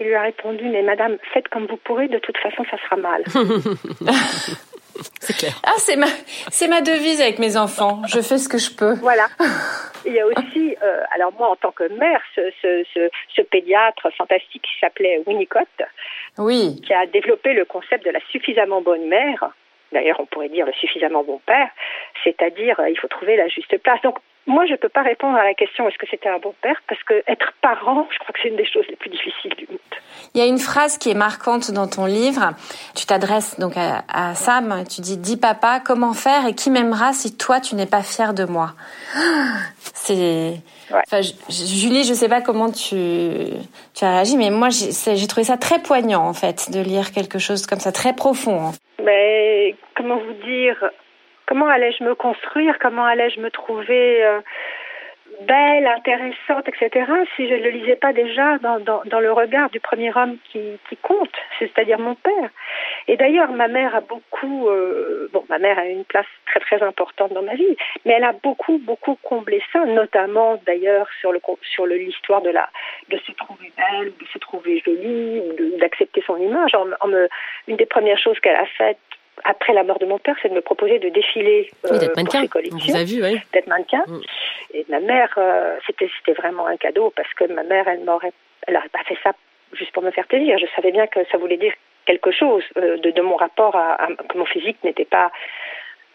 il 0.00 0.06
lui 0.06 0.14
a 0.14 0.22
répondu 0.22 0.64
mais 0.64 0.82
madame, 0.82 1.16
faites 1.32 1.48
comme 1.48 1.66
vous 1.66 1.76
pourrez, 1.76 2.08
de 2.08 2.18
toute 2.18 2.38
façon 2.38 2.64
ça 2.70 2.76
sera 2.84 2.96
mal. 2.96 3.24
c'est 5.20 5.36
clair. 5.36 5.60
Ah, 5.64 5.74
c'est 5.76 5.96
ma, 5.96 6.06
c'est 6.50 6.68
ma 6.68 6.80
devise 6.80 7.20
avec 7.20 7.38
mes 7.38 7.56
enfants. 7.56 8.02
Je 8.06 8.20
fais 8.20 8.38
ce 8.38 8.48
que 8.48 8.58
je 8.58 8.74
peux. 8.74 8.94
Voilà. 8.94 9.28
Il 10.06 10.12
y 10.12 10.20
a 10.20 10.26
aussi, 10.26 10.76
euh, 10.82 11.02
alors 11.14 11.32
moi 11.32 11.50
en 11.50 11.56
tant 11.56 11.72
que 11.72 11.88
mère, 11.98 12.20
ce, 12.34 12.40
ce, 12.62 12.84
ce, 12.94 13.10
ce 13.34 13.42
pédiatre 13.42 14.08
fantastique 14.16 14.62
qui 14.62 14.78
s'appelait 14.80 15.22
Winnicott, 15.26 15.68
oui. 16.38 16.80
qui 16.86 16.94
a 16.94 17.06
développé 17.06 17.52
le 17.52 17.64
concept 17.64 18.04
de 18.04 18.10
la 18.10 18.20
suffisamment 18.30 18.80
bonne 18.80 19.06
mère. 19.08 19.50
D'ailleurs, 19.92 20.20
on 20.20 20.26
pourrait 20.26 20.50
dire 20.50 20.66
le 20.66 20.72
suffisamment 20.72 21.24
bon 21.24 21.40
père, 21.46 21.68
c'est-à-dire 22.22 22.78
euh, 22.80 22.90
il 22.90 22.98
faut 22.98 23.08
trouver 23.08 23.36
la 23.36 23.48
juste 23.48 23.76
place. 23.78 24.00
Donc 24.02 24.18
moi, 24.48 24.64
je 24.66 24.72
ne 24.72 24.76
peux 24.76 24.88
pas 24.88 25.02
répondre 25.02 25.36
à 25.36 25.44
la 25.44 25.54
question 25.54 25.86
est-ce 25.86 25.98
que 25.98 26.06
c'était 26.10 26.28
un 26.28 26.38
bon 26.38 26.54
père? 26.62 26.80
Parce 26.88 27.02
que 27.04 27.22
être 27.26 27.52
parent, 27.60 28.08
je 28.10 28.18
crois 28.18 28.32
que 28.32 28.40
c'est 28.42 28.48
une 28.48 28.56
des 28.56 28.64
choses 28.64 28.86
les 28.88 28.96
plus 28.96 29.10
difficiles 29.10 29.54
du 29.56 29.66
monde. 29.68 29.78
Il 30.34 30.40
y 30.40 30.42
a 30.42 30.46
une 30.46 30.58
phrase 30.58 30.96
qui 30.98 31.10
est 31.10 31.14
marquante 31.14 31.70
dans 31.70 31.86
ton 31.86 32.06
livre. 32.06 32.54
Tu 32.96 33.06
t'adresses 33.06 33.60
donc 33.60 33.74
à, 33.76 34.34
Sam. 34.34 34.84
Tu 34.88 35.02
dis 35.02 35.18
dis 35.18 35.36
papa, 35.36 35.80
comment 35.84 36.14
faire 36.14 36.46
et 36.46 36.54
qui 36.54 36.70
m'aimera 36.70 37.12
si 37.12 37.36
toi 37.36 37.60
tu 37.60 37.74
n'es 37.74 37.86
pas 37.86 38.02
fier 38.02 38.32
de 38.32 38.44
moi? 38.44 38.72
C'est 39.78 40.54
Enfin, 40.90 41.20
Julie, 41.50 42.04
je 42.04 42.14
sais 42.14 42.30
pas 42.30 42.40
comment 42.40 42.70
tu, 42.70 42.96
tu 43.94 44.04
as 44.04 44.10
réagi, 44.10 44.38
mais 44.38 44.48
moi, 44.48 44.68
j'ai 44.70 45.26
trouvé 45.26 45.44
ça 45.44 45.58
très 45.58 45.80
poignant, 45.80 46.26
en 46.26 46.32
fait, 46.32 46.70
de 46.70 46.80
lire 46.80 47.12
quelque 47.12 47.38
chose 47.38 47.66
comme 47.66 47.78
ça, 47.78 47.92
très 47.92 48.14
profond. 48.14 48.72
Mais 49.04 49.74
comment 49.94 50.16
vous 50.16 50.32
dire? 50.46 50.90
Comment 51.48 51.66
allais-je 51.66 52.04
me 52.04 52.14
construire, 52.14 52.78
comment 52.78 53.06
allais-je 53.06 53.40
me 53.40 53.50
trouver 53.50 54.22
euh, 54.22 54.40
belle, 55.40 55.86
intéressante, 55.86 56.68
etc., 56.68 57.10
si 57.36 57.48
je 57.48 57.54
ne 57.54 57.62
le 57.62 57.70
lisais 57.70 57.96
pas 57.96 58.12
déjà 58.12 58.58
dans, 58.58 59.20
le 59.20 59.32
regard 59.32 59.70
du 59.70 59.80
premier 59.80 60.14
homme 60.14 60.36
qui, 60.52 60.78
compte, 61.00 61.32
c'est-à-dire 61.58 61.98
mon 61.98 62.16
père. 62.16 62.50
Et 63.06 63.16
d'ailleurs, 63.16 63.50
ma 63.52 63.68
mère 63.68 63.94
a 63.94 64.00
beaucoup, 64.00 64.68
euh, 64.68 65.30
bon, 65.32 65.44
ma 65.48 65.58
mère 65.58 65.78
a 65.78 65.86
une 65.86 66.04
place 66.04 66.26
très 66.46 66.60
très 66.60 66.82
importante 66.82 67.32
dans 67.32 67.42
ma 67.42 67.54
vie, 67.54 67.76
mais 68.04 68.14
elle 68.14 68.24
a 68.24 68.32
beaucoup 68.32 68.78
beaucoup 68.78 69.16
comblé 69.22 69.62
ça, 69.72 69.84
notamment 69.86 70.60
d'ailleurs 70.66 71.08
sur 71.20 71.32
le 71.32 71.40
sur 71.62 71.86
l'histoire 71.86 72.42
de 72.42 72.50
de 72.50 73.18
se 73.18 73.32
trouver 73.32 73.72
belle, 73.76 74.12
de 74.20 74.26
se 74.32 74.38
trouver 74.38 74.82
jolie, 74.84 75.42
d'accepter 75.80 76.22
son 76.26 76.36
image. 76.36 76.74
En, 76.74 77.08
une 77.68 77.76
des 77.76 77.86
premières 77.86 78.18
choses 78.18 78.38
qu'elle 78.40 78.56
a 78.56 78.66
faites 78.66 78.98
après 79.44 79.72
la 79.72 79.84
mort 79.84 79.98
de 79.98 80.06
mon 80.06 80.18
père, 80.18 80.36
c'est 80.42 80.48
de 80.48 80.54
me 80.54 80.60
proposer 80.60 80.98
de 80.98 81.08
défiler 81.08 81.70
euh, 81.86 81.98
mannequin. 82.16 82.46
Pour 82.46 82.60
ses 82.62 83.04
Vous 83.04 83.06
vu, 83.06 83.22
oui. 83.22 83.40
D'être 83.52 83.66
mannequin. 83.66 84.04
Mm. 84.06 84.20
Et 84.74 84.86
ma 84.88 85.00
mère, 85.00 85.32
euh, 85.38 85.76
c'était 85.86 86.10
c'était 86.18 86.38
vraiment 86.40 86.66
un 86.66 86.76
cadeau 86.76 87.12
parce 87.16 87.32
que 87.34 87.44
ma 87.52 87.62
mère, 87.62 87.88
elle 87.88 88.04
m'aurait, 88.04 88.32
elle 88.66 88.74
n'aurait 88.74 88.88
pas 88.88 89.04
fait 89.04 89.18
ça 89.22 89.32
juste 89.72 89.92
pour 89.92 90.02
me 90.02 90.10
faire 90.10 90.26
plaisir. 90.26 90.58
Je 90.58 90.66
savais 90.74 90.92
bien 90.92 91.06
que 91.06 91.20
ça 91.30 91.38
voulait 91.38 91.56
dire 91.56 91.72
quelque 92.06 92.30
chose 92.30 92.64
euh, 92.76 92.96
de, 92.98 93.10
de, 93.10 93.22
mon 93.22 93.36
rapport 93.36 93.76
à, 93.76 94.08
que 94.28 94.38
mon 94.38 94.46
physique 94.46 94.82
n'était 94.84 95.04
pas 95.04 95.30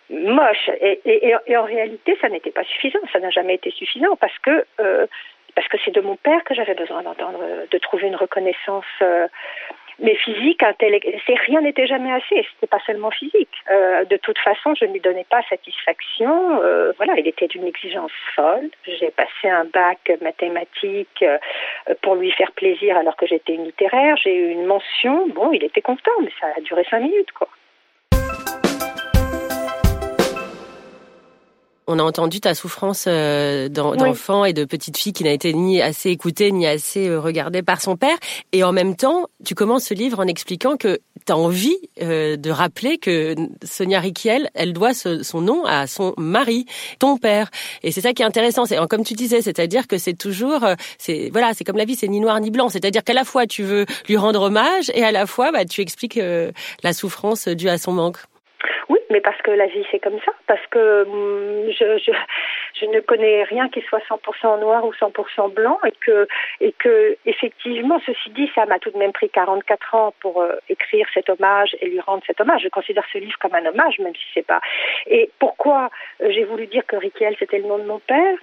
moche. 0.09 0.69
Et, 0.81 1.01
et, 1.05 1.33
et, 1.47 1.57
en 1.57 1.63
réalité, 1.63 2.17
ça 2.19 2.29
n'était 2.29 2.51
pas 2.51 2.63
suffisant. 2.63 2.99
Ça 3.11 3.19
n'a 3.19 3.29
jamais 3.29 3.55
été 3.55 3.71
suffisant 3.71 4.15
parce 4.17 4.37
que 4.39 4.65
euh, 4.79 5.07
parce 5.55 5.67
que 5.67 5.77
c'est 5.85 5.91
de 5.91 6.01
mon 6.01 6.15
père 6.15 6.43
que 6.45 6.55
j'avais 6.55 6.73
besoin 6.73 7.03
d'entendre, 7.03 7.39
de 7.69 7.77
trouver 7.77 8.07
une 8.07 8.15
reconnaissance. 8.15 8.85
Mais 9.99 10.15
physique, 10.15 10.61
c'est 10.79 11.39
rien 11.47 11.61
n'était 11.61 11.87
jamais 11.87 12.11
assez. 12.11 12.45
C'était 12.53 12.67
pas 12.67 12.79
seulement 12.85 13.11
physique. 13.11 13.49
Euh, 13.69 14.05
de 14.05 14.17
toute 14.17 14.37
façon, 14.39 14.73
je 14.75 14.85
ne 14.85 14.93
lui 14.93 14.99
donnais 14.99 15.25
pas 15.29 15.41
satisfaction. 15.49 16.61
Euh, 16.63 16.91
voilà, 16.97 17.13
il 17.17 17.27
était 17.27 17.47
d'une 17.47 17.65
exigence 17.65 18.11
folle. 18.35 18.69
J'ai 18.87 19.11
passé 19.11 19.49
un 19.49 19.65
bac 19.65 20.11
mathématique 20.21 21.23
euh, 21.23 21.37
pour 22.01 22.15
lui 22.15 22.31
faire 22.31 22.51
plaisir 22.53 22.97
alors 22.97 23.15
que 23.15 23.27
j'étais 23.27 23.53
littéraire. 23.53 24.15
J'ai 24.17 24.35
eu 24.35 24.49
une 24.51 24.65
mention. 24.65 25.27
Bon, 25.29 25.51
il 25.51 25.63
était 25.63 25.81
content, 25.81 26.11
mais 26.21 26.31
ça 26.39 26.47
a 26.55 26.61
duré 26.61 26.83
cinq 26.89 26.99
minutes, 26.99 27.31
quoi. 27.31 27.47
On 31.87 31.99
a 31.99 32.03
entendu 32.03 32.39
ta 32.39 32.53
souffrance 32.53 33.05
euh, 33.07 33.67
d'enfant 33.67 34.45
et 34.45 34.53
de 34.53 34.63
petite 34.63 34.97
fille 34.97 35.11
qui 35.11 35.23
n'a 35.23 35.31
été 35.31 35.53
ni 35.53 35.81
assez 35.81 36.09
écoutée 36.09 36.51
ni 36.51 36.65
assez 36.65 37.09
euh, 37.09 37.19
regardée 37.19 37.61
par 37.61 37.81
son 37.81 37.97
père. 37.97 38.17
Et 38.53 38.63
en 38.63 38.71
même 38.71 38.95
temps, 38.95 39.27
tu 39.43 39.53
commences 39.53 39.85
ce 39.85 39.93
livre 39.93 40.19
en 40.19 40.27
expliquant 40.27 40.77
que 40.77 40.99
tu 41.25 41.31
as 41.31 41.37
envie 41.37 41.75
euh, 42.01 42.37
de 42.37 42.49
rappeler 42.51 42.97
que 42.97 43.35
Sonia 43.63 43.99
Riquiel, 43.99 44.49
elle 44.53 44.71
doit 44.71 44.93
son 44.93 45.41
nom 45.41 45.65
à 45.65 45.87
son 45.87 46.13
mari, 46.17 46.65
ton 46.99 47.17
père. 47.17 47.49
Et 47.83 47.91
c'est 47.91 48.01
ça 48.01 48.13
qui 48.13 48.21
est 48.21 48.25
intéressant. 48.25 48.65
C'est 48.65 48.77
comme 48.87 49.03
tu 49.03 49.13
disais, 49.13 49.41
c'est-à-dire 49.41 49.87
que 49.87 49.97
c'est 49.97 50.13
toujours, 50.13 50.65
c'est 50.97 51.29
voilà, 51.31 51.53
c'est 51.53 51.63
comme 51.63 51.77
la 51.77 51.85
vie, 51.85 51.95
c'est 51.95 52.07
ni 52.07 52.19
noir 52.19 52.39
ni 52.39 52.49
blanc. 52.49 52.69
C'est-à-dire 52.69 53.03
qu'à 53.03 53.13
la 53.13 53.25
fois 53.25 53.45
tu 53.45 53.63
veux 53.63 53.85
lui 54.07 54.15
rendre 54.15 54.41
hommage 54.41 54.89
et 54.93 55.03
à 55.03 55.11
la 55.11 55.25
fois 55.25 55.51
bah, 55.51 55.65
tu 55.65 55.81
expliques 55.81 56.19
la 56.83 56.93
souffrance 56.93 57.47
due 57.47 57.69
à 57.69 57.77
son 57.77 57.91
manque. 57.91 58.17
Mais 59.13 59.21
parce 59.21 59.39
que 59.43 59.51
la 59.51 59.67
vie 59.67 59.85
c'est 59.91 59.99
comme 59.99 60.19
ça, 60.25 60.31
parce 60.47 60.65
que 60.71 61.03
hum, 61.03 61.69
je, 61.69 61.99
je, 62.79 62.85
ne 62.87 62.99
connais 62.99 63.43
rien 63.43 63.69
qui 63.69 63.81
soit 63.81 64.01
100% 64.09 64.59
noir 64.59 64.83
ou 64.83 64.91
100% 64.91 65.53
blanc 65.53 65.77
et 65.85 65.93
que 66.03 66.27
et 66.59 66.71
que 66.71 67.15
effectivement, 67.27 68.01
ceci 68.07 68.31
dit, 68.31 68.49
ça 68.55 68.65
m'a 68.65 68.79
tout 68.79 68.89
de 68.89 68.97
même 68.97 69.11
pris 69.11 69.29
44 69.29 69.93
ans 69.93 70.15
pour 70.19 70.41
euh, 70.41 70.55
écrire 70.67 71.05
cet 71.13 71.29
hommage 71.29 71.75
et 71.79 71.89
lui 71.89 71.99
rendre 71.99 72.23
cet 72.25 72.41
hommage. 72.41 72.63
Je 72.63 72.69
considère 72.69 73.05
ce 73.13 73.19
livre 73.19 73.37
comme 73.39 73.53
un 73.53 73.67
hommage, 73.67 73.99
même 73.99 74.15
si 74.15 74.25
c'est 74.33 74.47
pas. 74.47 74.61
Et 75.05 75.29
pourquoi 75.37 75.91
euh, 76.21 76.31
j'ai 76.31 76.45
voulu 76.45 76.65
dire 76.65 76.85
que 76.87 76.95
Riquel 76.95 77.35
c'était 77.37 77.59
le 77.59 77.67
nom 77.67 77.77
de 77.77 77.85
mon 77.85 77.99
père? 77.99 78.37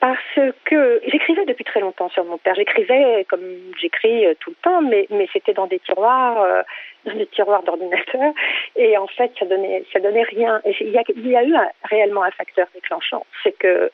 Parce 0.00 0.38
que 0.64 1.00
j'écrivais 1.06 1.44
depuis 1.44 1.64
très 1.64 1.80
longtemps 1.80 2.08
sur 2.08 2.24
mon 2.24 2.38
père. 2.38 2.54
J'écrivais 2.54 3.24
comme 3.28 3.44
j'écris 3.78 4.26
euh, 4.26 4.34
tout 4.40 4.50
le 4.50 4.56
temps, 4.56 4.80
mais, 4.80 5.06
c'était 5.32 5.52
dans 5.52 5.66
des 5.66 5.78
tiroirs, 5.78 6.40
euh, 6.42 6.62
dans 7.04 7.14
des 7.14 7.26
tiroirs 7.26 7.62
d'ordinateur, 7.62 8.32
et 8.76 8.96
en 8.96 9.06
fait 9.06 9.30
ça 9.38 9.44
donnait 9.44 9.84
ça 9.92 10.00
donnait 10.00 10.22
rien. 10.22 10.62
Il 10.80 10.90
y 10.90 11.36
a, 11.36 11.44
eu 11.44 11.54
réellement 11.84 12.22
un 12.22 12.30
facteur 12.30 12.66
déclenchant, 12.74 13.26
c'est 13.42 13.52
que 13.52 13.92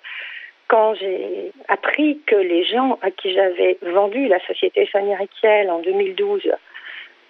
quand 0.68 0.94
j'ai 0.94 1.52
appris 1.68 2.20
que 2.26 2.36
les 2.36 2.64
gens 2.64 2.98
à 3.02 3.10
qui 3.10 3.32
j'avais 3.32 3.76
vendu 3.82 4.28
la 4.28 4.40
société 4.46 4.88
Sonia 4.90 5.16
Riquiel 5.16 5.70
en 5.70 5.80
2012 5.80 6.50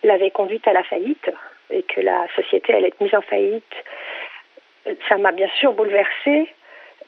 l'avaient 0.04 0.30
conduite 0.30 0.66
à 0.68 0.72
la 0.72 0.82
faillite 0.84 1.30
et 1.70 1.82
que 1.82 2.00
la 2.00 2.26
société 2.36 2.74
allait 2.74 2.88
être 2.88 3.00
mise 3.00 3.14
en 3.14 3.22
faillite, 3.22 3.64
ça 5.08 5.16
m'a 5.16 5.32
bien 5.32 5.48
sûr 5.58 5.72
bouleversée 5.72 6.48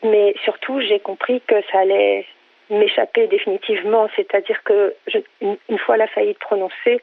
mais 0.03 0.35
surtout 0.45 0.81
j'ai 0.81 1.01
compris 1.01 1.41
que 1.47 1.57
ça 1.73 1.81
allait 1.81 2.27
m'échapper 2.71 3.27
définitivement, 3.27 4.09
c'est-à-dire 4.17 4.63
que 4.65 4.95
une, 5.41 5.79
fois 5.79 5.97
la 5.97 6.07
faillite 6.07 6.39
prononcée, 6.39 7.01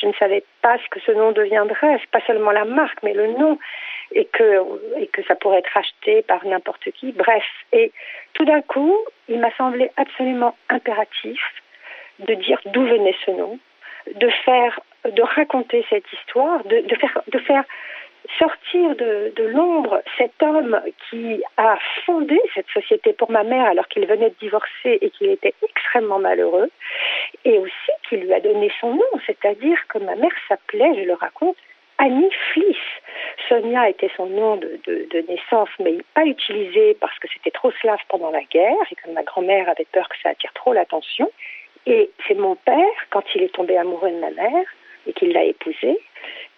je 0.00 0.06
ne 0.06 0.12
savais 0.14 0.42
pas 0.60 0.76
ce 0.78 0.88
que 0.90 1.00
ce 1.00 1.12
nom 1.12 1.32
deviendrait, 1.32 2.00
pas 2.10 2.20
seulement 2.26 2.50
la 2.50 2.64
marque, 2.64 3.02
mais 3.02 3.12
le 3.12 3.28
nom, 3.28 3.58
et 4.12 4.24
que, 4.24 4.62
et 4.98 5.06
que 5.06 5.22
ça 5.24 5.36
pourrait 5.36 5.58
être 5.58 5.76
acheté 5.76 6.22
par 6.22 6.44
n'importe 6.44 6.90
qui. 6.92 7.12
Bref, 7.12 7.44
et 7.72 7.92
tout 8.32 8.44
d'un 8.44 8.60
coup, 8.62 8.96
il 9.28 9.38
m'a 9.38 9.54
semblé 9.56 9.90
absolument 9.96 10.56
impératif 10.68 11.40
de 12.18 12.34
dire 12.34 12.60
d'où 12.66 12.84
venait 12.84 13.16
ce 13.24 13.30
nom, 13.30 13.58
de 14.12 14.28
faire, 14.44 14.80
de 15.04 15.22
raconter 15.22 15.84
cette 15.90 16.12
histoire, 16.12 16.64
de 16.64 16.94
faire, 16.96 17.22
de 17.28 17.38
faire 17.38 17.64
sortir 18.38 18.96
de, 18.96 19.32
l'ombre 19.44 20.02
cet 20.18 20.42
homme 20.42 20.80
qui 21.08 21.42
a 21.56 21.78
fondé 22.04 22.40
cette 22.54 22.68
société 22.68 23.12
pour 23.12 23.30
ma 23.30 23.44
mère 23.44 23.66
alors 23.66 23.88
qu'il 23.88 24.06
venait 24.06 24.30
de 24.30 24.36
divorcer 24.40 24.98
et 25.00 25.10
qu'il 25.10 25.30
était 25.30 25.54
extrêmement 25.62 26.18
malheureux, 26.18 26.70
et 27.44 27.58
aussi 27.58 27.90
qui 28.08 28.16
lui 28.16 28.32
a 28.32 28.40
donné 28.40 28.72
son 28.80 28.94
nom, 28.94 29.20
c'est-à-dire 29.26 29.78
que 29.88 29.98
ma 29.98 30.16
mère 30.16 30.32
s'appelait, 30.48 30.94
je 30.96 31.06
le 31.06 31.14
raconte, 31.14 31.56
Annie 31.98 32.30
Fliss. 32.52 32.76
Sonia 33.48 33.88
était 33.88 34.10
son 34.16 34.26
nom 34.26 34.56
de, 34.56 34.80
de, 34.86 35.06
de 35.10 35.20
naissance, 35.28 35.68
mais 35.78 35.98
pas 36.14 36.24
utilisé 36.24 36.96
parce 37.00 37.16
que 37.18 37.28
c'était 37.32 37.52
trop 37.52 37.70
slave 37.80 38.00
pendant 38.08 38.30
la 38.30 38.42
guerre 38.42 38.74
et 38.90 38.94
que 38.96 39.10
ma 39.10 39.22
grand-mère 39.22 39.68
avait 39.68 39.86
peur 39.92 40.08
que 40.08 40.16
ça 40.22 40.30
attire 40.30 40.52
trop 40.54 40.72
l'attention. 40.72 41.30
Et 41.86 42.10
c'est 42.26 42.34
mon 42.34 42.56
père, 42.56 42.96
quand 43.10 43.22
il 43.34 43.42
est 43.42 43.54
tombé 43.54 43.76
amoureux 43.76 44.10
de 44.10 44.18
ma 44.18 44.30
mère 44.30 44.66
et 45.06 45.12
qu'il 45.12 45.32
l'a 45.32 45.44
épousée, 45.44 46.00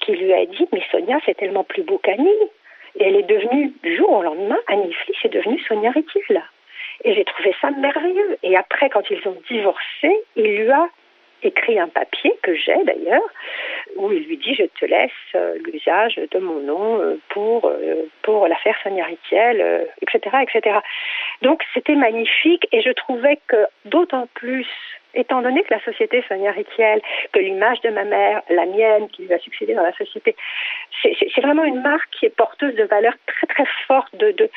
qui 0.06 0.12
lui 0.12 0.32
a 0.32 0.46
dit 0.46 0.68
Mais 0.72 0.82
Sonia, 0.90 1.18
c'est 1.26 1.36
tellement 1.36 1.64
plus 1.64 1.82
beau 1.82 1.98
qu'Annie. 1.98 2.30
Et 2.98 3.04
elle 3.04 3.16
est 3.16 3.28
devenue, 3.28 3.72
du 3.82 3.96
jour 3.96 4.10
au 4.10 4.22
lendemain, 4.22 4.56
Annie 4.68 4.92
Fliss 4.92 5.16
est 5.24 5.28
devenue 5.28 5.60
Sonia 5.68 5.90
Ritil. 5.90 6.42
Et 7.04 7.14
j'ai 7.14 7.24
trouvé 7.24 7.54
ça 7.60 7.70
merveilleux. 7.70 8.38
Et 8.42 8.56
après, 8.56 8.88
quand 8.88 9.10
ils 9.10 9.28
ont 9.28 9.36
divorcé, 9.50 10.10
il 10.36 10.56
lui 10.56 10.70
a 10.70 10.88
écrit 11.42 11.78
un 11.78 11.88
papier 11.88 12.32
que 12.42 12.54
j'ai 12.54 12.82
d'ailleurs, 12.84 13.28
où 13.96 14.10
il 14.10 14.24
lui 14.26 14.38
dit 14.38 14.54
je 14.54 14.64
te 14.64 14.86
laisse 14.86 15.10
euh, 15.34 15.58
l'usage 15.66 16.16
de 16.16 16.38
mon 16.38 16.60
nom 16.60 17.00
euh, 17.00 17.20
pour 17.28 17.66
euh, 17.66 18.08
pour 18.22 18.48
l'affaire 18.48 18.76
Sonia 18.82 19.04
Riquiel, 19.04 19.86
etc., 20.00 20.36
etc. 20.42 20.78
Donc 21.42 21.62
c'était 21.74 21.94
magnifique 21.94 22.66
et 22.72 22.80
je 22.80 22.90
trouvais 22.90 23.38
que 23.48 23.66
d'autant 23.84 24.28
plus 24.34 24.66
étant 25.16 25.42
donné 25.42 25.62
que 25.62 25.74
la 25.74 25.80
société 25.80 26.22
Sonia 26.28 26.52
Riquiel, 26.52 27.00
que 27.32 27.40
l'image 27.40 27.80
de 27.80 27.90
ma 27.90 28.04
mère, 28.04 28.42
la 28.50 28.66
mienne, 28.66 29.08
qui 29.08 29.22
lui 29.22 29.32
a 29.32 29.38
succédé 29.38 29.74
dans 29.74 29.82
la 29.82 29.94
société, 29.94 30.36
c'est 31.02 31.40
vraiment 31.40 31.64
une 31.64 31.82
marque 31.82 32.10
qui 32.10 32.26
est 32.26 32.36
porteuse 32.36 32.74
de 32.74 32.84
valeurs 32.84 33.16
très 33.26 33.46
très 33.46 33.66
fortes 33.86 34.14
de, 34.16 34.48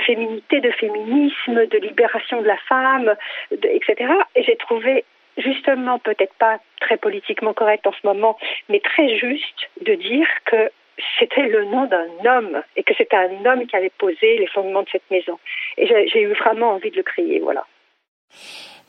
féminité, 0.00 0.60
de 0.60 0.70
féminisme, 0.70 1.66
de 1.66 1.78
libération 1.78 2.42
de 2.42 2.46
la 2.46 2.58
femme, 2.68 3.14
etc. 3.50 4.12
Et 4.34 4.42
j'ai 4.42 4.56
trouvé 4.56 5.04
justement 5.36 5.98
peut-être 5.98 6.34
pas 6.34 6.58
très 6.80 6.96
politiquement 6.96 7.54
correct 7.54 7.86
en 7.86 7.92
ce 7.92 8.06
moment, 8.06 8.36
mais 8.68 8.80
très 8.80 9.16
juste 9.16 9.70
de 9.80 9.94
dire 9.94 10.26
que 10.44 10.70
c'était 11.18 11.46
le 11.46 11.64
nom 11.64 11.86
d'un 11.86 12.08
homme 12.26 12.62
et 12.76 12.82
que 12.82 12.94
c'était 12.94 13.16
un 13.16 13.44
homme 13.46 13.66
qui 13.66 13.76
avait 13.76 13.92
posé 13.96 14.38
les 14.38 14.46
fondements 14.48 14.82
de 14.82 14.88
cette 14.90 15.08
maison. 15.10 15.38
Et 15.78 15.86
j'ai 15.86 16.22
eu 16.22 16.32
vraiment 16.34 16.72
envie 16.72 16.90
de 16.90 16.96
le 16.96 17.02
crier, 17.02 17.40
voilà. 17.40 17.64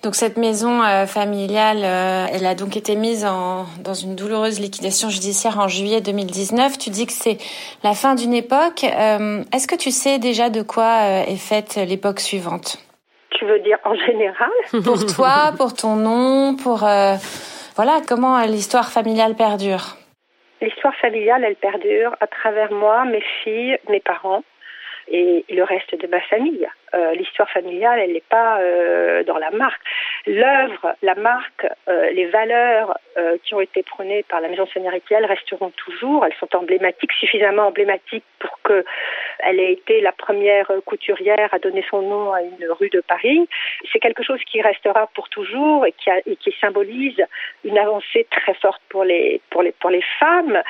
Donc 0.04 0.16
cette 0.16 0.38
maison 0.38 0.82
euh, 0.82 1.06
familiale, 1.06 1.84
euh, 1.84 2.26
elle 2.34 2.48
a 2.48 2.56
donc 2.56 2.76
été 2.76 2.96
mise 2.96 3.24
en, 3.24 3.66
dans 3.84 3.94
une 3.94 4.16
douloureuse 4.16 4.60
liquidation 4.60 5.10
judiciaire 5.10 5.60
en 5.60 5.68
juillet 5.68 6.02
2019. 6.02 6.80
Tu 6.80 6.90
dis 6.90 7.06
que 7.06 7.12
c'est 7.12 7.38
la 7.84 7.94
fin 7.94 8.16
d'une 8.16 8.34
époque. 8.34 8.84
Euh, 8.84 9.44
est-ce 9.54 9.68
que 9.68 9.76
tu 9.76 9.92
sais 9.92 10.18
déjà 10.18 10.50
de 10.50 10.64
quoi 10.64 11.04
est 11.28 11.38
faite 11.38 11.80
l'époque 11.88 12.20
suivante? 12.20 12.78
Tu 13.30 13.46
veux 13.46 13.60
dire 13.60 13.78
en 13.84 13.94
général? 13.94 14.50
Pour 14.84 15.06
toi, 15.06 15.54
pour 15.58 15.74
ton 15.74 15.96
nom, 15.96 16.56
pour 16.56 16.80
voilà 17.76 18.02
comment 18.08 18.42
l'histoire 18.42 18.92
familiale 18.92 19.36
perdure? 19.36 19.98
L'histoire 20.62 20.96
familiale, 20.96 21.44
elle 21.44 21.56
perdure 21.56 22.16
à 22.20 22.28
travers 22.28 22.72
moi, 22.72 23.06
mes 23.06 23.24
filles, 23.44 23.78
mes 23.90 24.00
parents 24.00 24.44
et 25.08 25.46
le 25.50 25.64
reste 25.64 26.00
de 26.00 26.08
ma 26.08 26.22
famille. 26.22 26.68
Euh, 26.94 27.14
l'histoire 27.14 27.50
familiale, 27.50 28.00
elle 28.00 28.14
n'est 28.14 28.24
pas 28.28 28.60
euh, 28.60 29.24
dans 29.24 29.38
la 29.38 29.52
marque. 29.52 29.82
L'œuvre, 30.28 30.96
la 31.02 31.16
marque, 31.16 31.66
euh, 31.88 32.12
les 32.12 32.26
valeurs 32.26 32.98
qui 33.44 33.54
ont 33.54 33.60
été 33.60 33.84
prônées 33.84 34.24
par 34.30 34.40
la 34.40 34.48
maison 34.48 34.66
Seigneur-Riquiel 34.68 35.26
resteront 35.26 35.72
toujours. 35.72 36.26
Elles 36.26 36.34
sont 36.40 36.56
emblématiques, 36.56 37.12
suffisamment 37.12 37.68
emblématiques 37.68 38.24
pour 38.40 38.58
que 38.64 38.86
elle 39.40 39.60
ait 39.60 39.74
été 39.74 40.00
la 40.00 40.14
première 40.14 40.72
couturière 40.86 41.54
à 41.54 41.60
donner 41.60 41.84
son 41.90 42.02
nom 42.04 42.32
à 42.32 42.42
une 42.42 42.66
rue 42.80 42.90
de 42.90 43.02
Paris. 43.02 43.50
C'est 43.92 44.00
quelque 44.00 44.24
chose 44.24 44.40
qui 44.46 44.62
restera 44.62 45.08
pour 45.14 45.28
toujours 45.28 45.86
et 45.86 45.92
qui, 45.92 46.10
et 46.26 46.38
qui 46.38 46.56
symbolise 46.62 47.22
une 47.66 47.78
avancée 47.78 48.28
très 48.32 48.54
forte 48.54 48.82
pour 48.88 49.04
les, 49.04 49.42
pour 49.50 49.62
les, 49.62 49.74
pour 49.74 49.90
les 49.90 50.04
femmes 50.20 50.62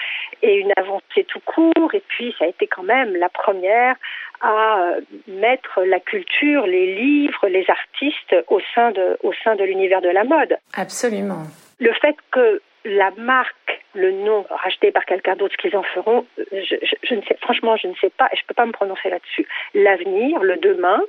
et 0.41 0.55
une 0.55 0.73
avancée 0.77 1.23
tout 1.27 1.41
court. 1.41 1.93
Et 1.93 2.01
puis, 2.07 2.35
ça 2.39 2.45
a 2.45 2.47
été 2.47 2.65
quand 2.65 2.83
même 2.83 3.15
la 3.15 3.29
première 3.29 3.95
à 4.41 4.95
mettre 5.27 5.81
la 5.83 5.99
culture, 6.11 6.67
les 6.67 6.95
livres, 6.95 7.47
les 7.47 7.65
artistes 7.69 8.35
au 8.49 8.59
sein 8.75 8.91
de, 8.91 9.17
au 9.23 9.31
sein 9.43 9.55
de 9.55 9.63
l'univers 9.63 10.01
de 10.01 10.09
la 10.09 10.25
mode. 10.25 10.57
Absolument. 10.75 11.43
Le 11.79 11.93
fait 11.93 12.15
que 12.31 12.61
la 12.83 13.11
marque, 13.11 13.83
le 13.93 14.11
nom 14.11 14.45
racheté 14.49 14.91
par 14.91 15.05
quelqu'un 15.05 15.35
d'autre, 15.35 15.55
ce 15.55 15.61
qu'ils 15.61 15.77
en 15.77 15.83
feront, 15.83 16.25
je, 16.37 16.75
je, 17.03 17.15
ne 17.15 17.21
sais, 17.21 17.37
franchement, 17.41 17.77
je 17.77 17.87
ne 17.87 17.95
sais 18.01 18.09
pas 18.09 18.27
et 18.31 18.35
je 18.35 18.41
ne 18.43 18.47
peux 18.47 18.53
pas 18.53 18.65
me 18.65 18.73
prononcer 18.73 19.09
là-dessus. 19.09 19.47
L'avenir, 19.73 20.39
le 20.39 20.57
demain, 20.57 20.99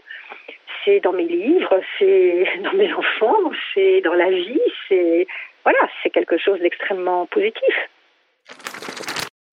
c'est 0.85 1.01
dans 1.01 1.13
mes 1.13 1.27
livres, 1.27 1.81
c'est 1.99 2.47
dans 2.63 2.75
mes 2.75 2.93
enfants, 2.93 3.51
c'est 3.75 4.01
dans 4.03 4.15
la 4.15 4.31
vie, 4.31 4.61
c'est 4.89 5.27
voilà, 5.65 5.81
c'est 6.03 6.11
quelque 6.11 6.39
chose 6.39 6.61
d'extrêmement 6.61 7.27
positif. 7.27 7.75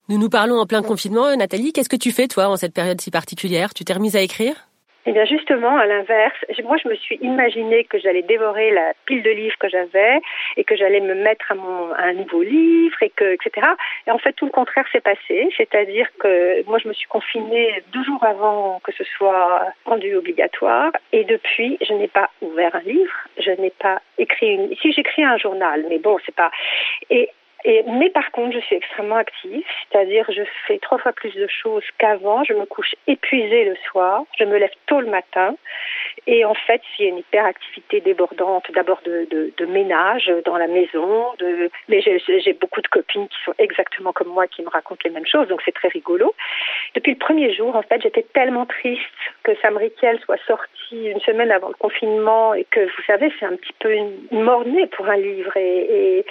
Nous 0.09 0.17
nous 0.17 0.29
parlons 0.29 0.55
en 0.55 0.65
plein 0.65 0.81
confinement. 0.81 1.35
Nathalie, 1.35 1.71
qu'est-ce 1.71 1.89
que 1.89 1.95
tu 1.95 2.11
fais, 2.11 2.27
toi, 2.27 2.47
en 2.47 2.55
cette 2.55 2.73
période 2.73 2.99
si 2.99 3.11
particulière? 3.11 3.75
Tu 3.75 3.83
t'es 3.83 3.93
remise 3.93 4.15
à 4.15 4.21
écrire? 4.21 4.68
Eh 5.05 5.11
bien 5.11 5.25
justement, 5.25 5.77
à 5.77 5.85
l'inverse, 5.85 6.37
moi 6.63 6.77
je 6.83 6.89
me 6.89 6.95
suis 6.95 7.17
imaginé 7.21 7.85
que 7.85 7.97
j'allais 7.99 8.21
dévorer 8.21 8.71
la 8.71 8.93
pile 9.05 9.23
de 9.23 9.29
livres 9.29 9.57
que 9.59 9.69
j'avais 9.69 10.19
et 10.57 10.63
que 10.63 10.75
j'allais 10.75 10.99
me 10.99 11.15
mettre 11.15 11.51
à, 11.51 11.55
mon, 11.55 11.93
à 11.93 12.03
un 12.03 12.13
nouveau 12.13 12.43
livre 12.43 13.01
et 13.01 13.09
que 13.09 13.33
etc. 13.33 13.67
Et 14.07 14.11
en 14.11 14.17
fait 14.17 14.33
tout 14.33 14.45
le 14.45 14.51
contraire 14.51 14.85
s'est 14.91 15.01
passé, 15.01 15.49
c'est-à-dire 15.57 16.07
que 16.19 16.63
moi 16.65 16.79
je 16.79 16.87
me 16.87 16.93
suis 16.93 17.07
confinée 17.07 17.81
deux 17.93 18.03
jours 18.03 18.23
avant 18.23 18.79
que 18.83 18.91
ce 18.91 19.03
soit 19.03 19.63
rendu 19.85 20.15
obligatoire 20.15 20.91
et 21.13 21.23
depuis 21.23 21.77
je 21.81 21.93
n'ai 21.93 22.07
pas 22.07 22.29
ouvert 22.41 22.75
un 22.75 22.81
livre, 22.81 23.15
je 23.37 23.51
n'ai 23.51 23.71
pas 23.71 24.01
écrit 24.17 24.53
une. 24.53 24.75
Si 24.81 24.91
j'écris 24.91 25.23
un 25.23 25.37
journal, 25.37 25.85
mais 25.89 25.99
bon 25.99 26.17
c'est 26.25 26.35
pas. 26.35 26.51
Et 27.09 27.29
et, 27.65 27.83
mais 27.87 28.09
par 28.09 28.31
contre, 28.31 28.55
je 28.55 28.59
suis 28.61 28.75
extrêmement 28.77 29.17
active, 29.17 29.65
c'est-à-dire 29.91 30.25
je 30.29 30.43
fais 30.65 30.79
trois 30.79 30.97
fois 30.97 31.11
plus 31.11 31.33
de 31.35 31.47
choses 31.47 31.83
qu'avant. 31.97 32.43
Je 32.45 32.53
me 32.53 32.65
couche 32.65 32.95
épuisée 33.07 33.65
le 33.65 33.75
soir, 33.89 34.23
je 34.37 34.45
me 34.45 34.57
lève 34.57 34.71
tôt 34.85 35.01
le 35.01 35.07
matin. 35.07 35.55
Et 36.25 36.45
en 36.45 36.53
fait, 36.53 36.81
il 36.97 37.05
y 37.05 37.07
a 37.07 37.09
une 37.09 37.17
hyperactivité 37.17 37.99
débordante, 37.99 38.71
d'abord 38.73 39.01
de, 39.03 39.27
de, 39.29 39.51
de, 39.57 39.65
ménage 39.65 40.31
dans 40.45 40.57
la 40.57 40.67
maison, 40.67 41.33
de, 41.39 41.69
mais 41.87 42.01
j'ai 42.01 42.53
beaucoup 42.53 42.81
de 42.81 42.87
copines 42.87 43.27
qui 43.27 43.37
sont 43.43 43.53
exactement 43.57 44.13
comme 44.13 44.29
moi, 44.29 44.47
qui 44.47 44.61
me 44.61 44.69
racontent 44.69 45.01
les 45.03 45.11
mêmes 45.11 45.25
choses, 45.25 45.47
donc 45.47 45.61
c'est 45.65 45.73
très 45.73 45.87
rigolo. 45.89 46.33
Depuis 46.95 47.11
le 47.11 47.17
premier 47.17 47.53
jour, 47.53 47.75
en 47.75 47.81
fait, 47.81 48.01
j'étais 48.01 48.25
tellement 48.33 48.65
triste 48.65 49.01
que 49.43 49.55
Sam 49.61 49.77
Riquel 49.77 50.19
soit 50.19 50.39
sorti 50.45 51.07
une 51.07 51.19
semaine 51.21 51.51
avant 51.51 51.69
le 51.69 51.73
confinement 51.75 52.53
et 52.53 52.65
que, 52.65 52.81
vous 52.81 53.03
savez, 53.05 53.31
c'est 53.39 53.45
un 53.45 53.55
petit 53.55 53.73
peu 53.79 53.93
une, 53.93 54.13
mornée 54.31 54.87
pour 54.87 55.07
un 55.07 55.17
livre 55.17 55.55
et, 55.57 56.19
et, 56.19 56.25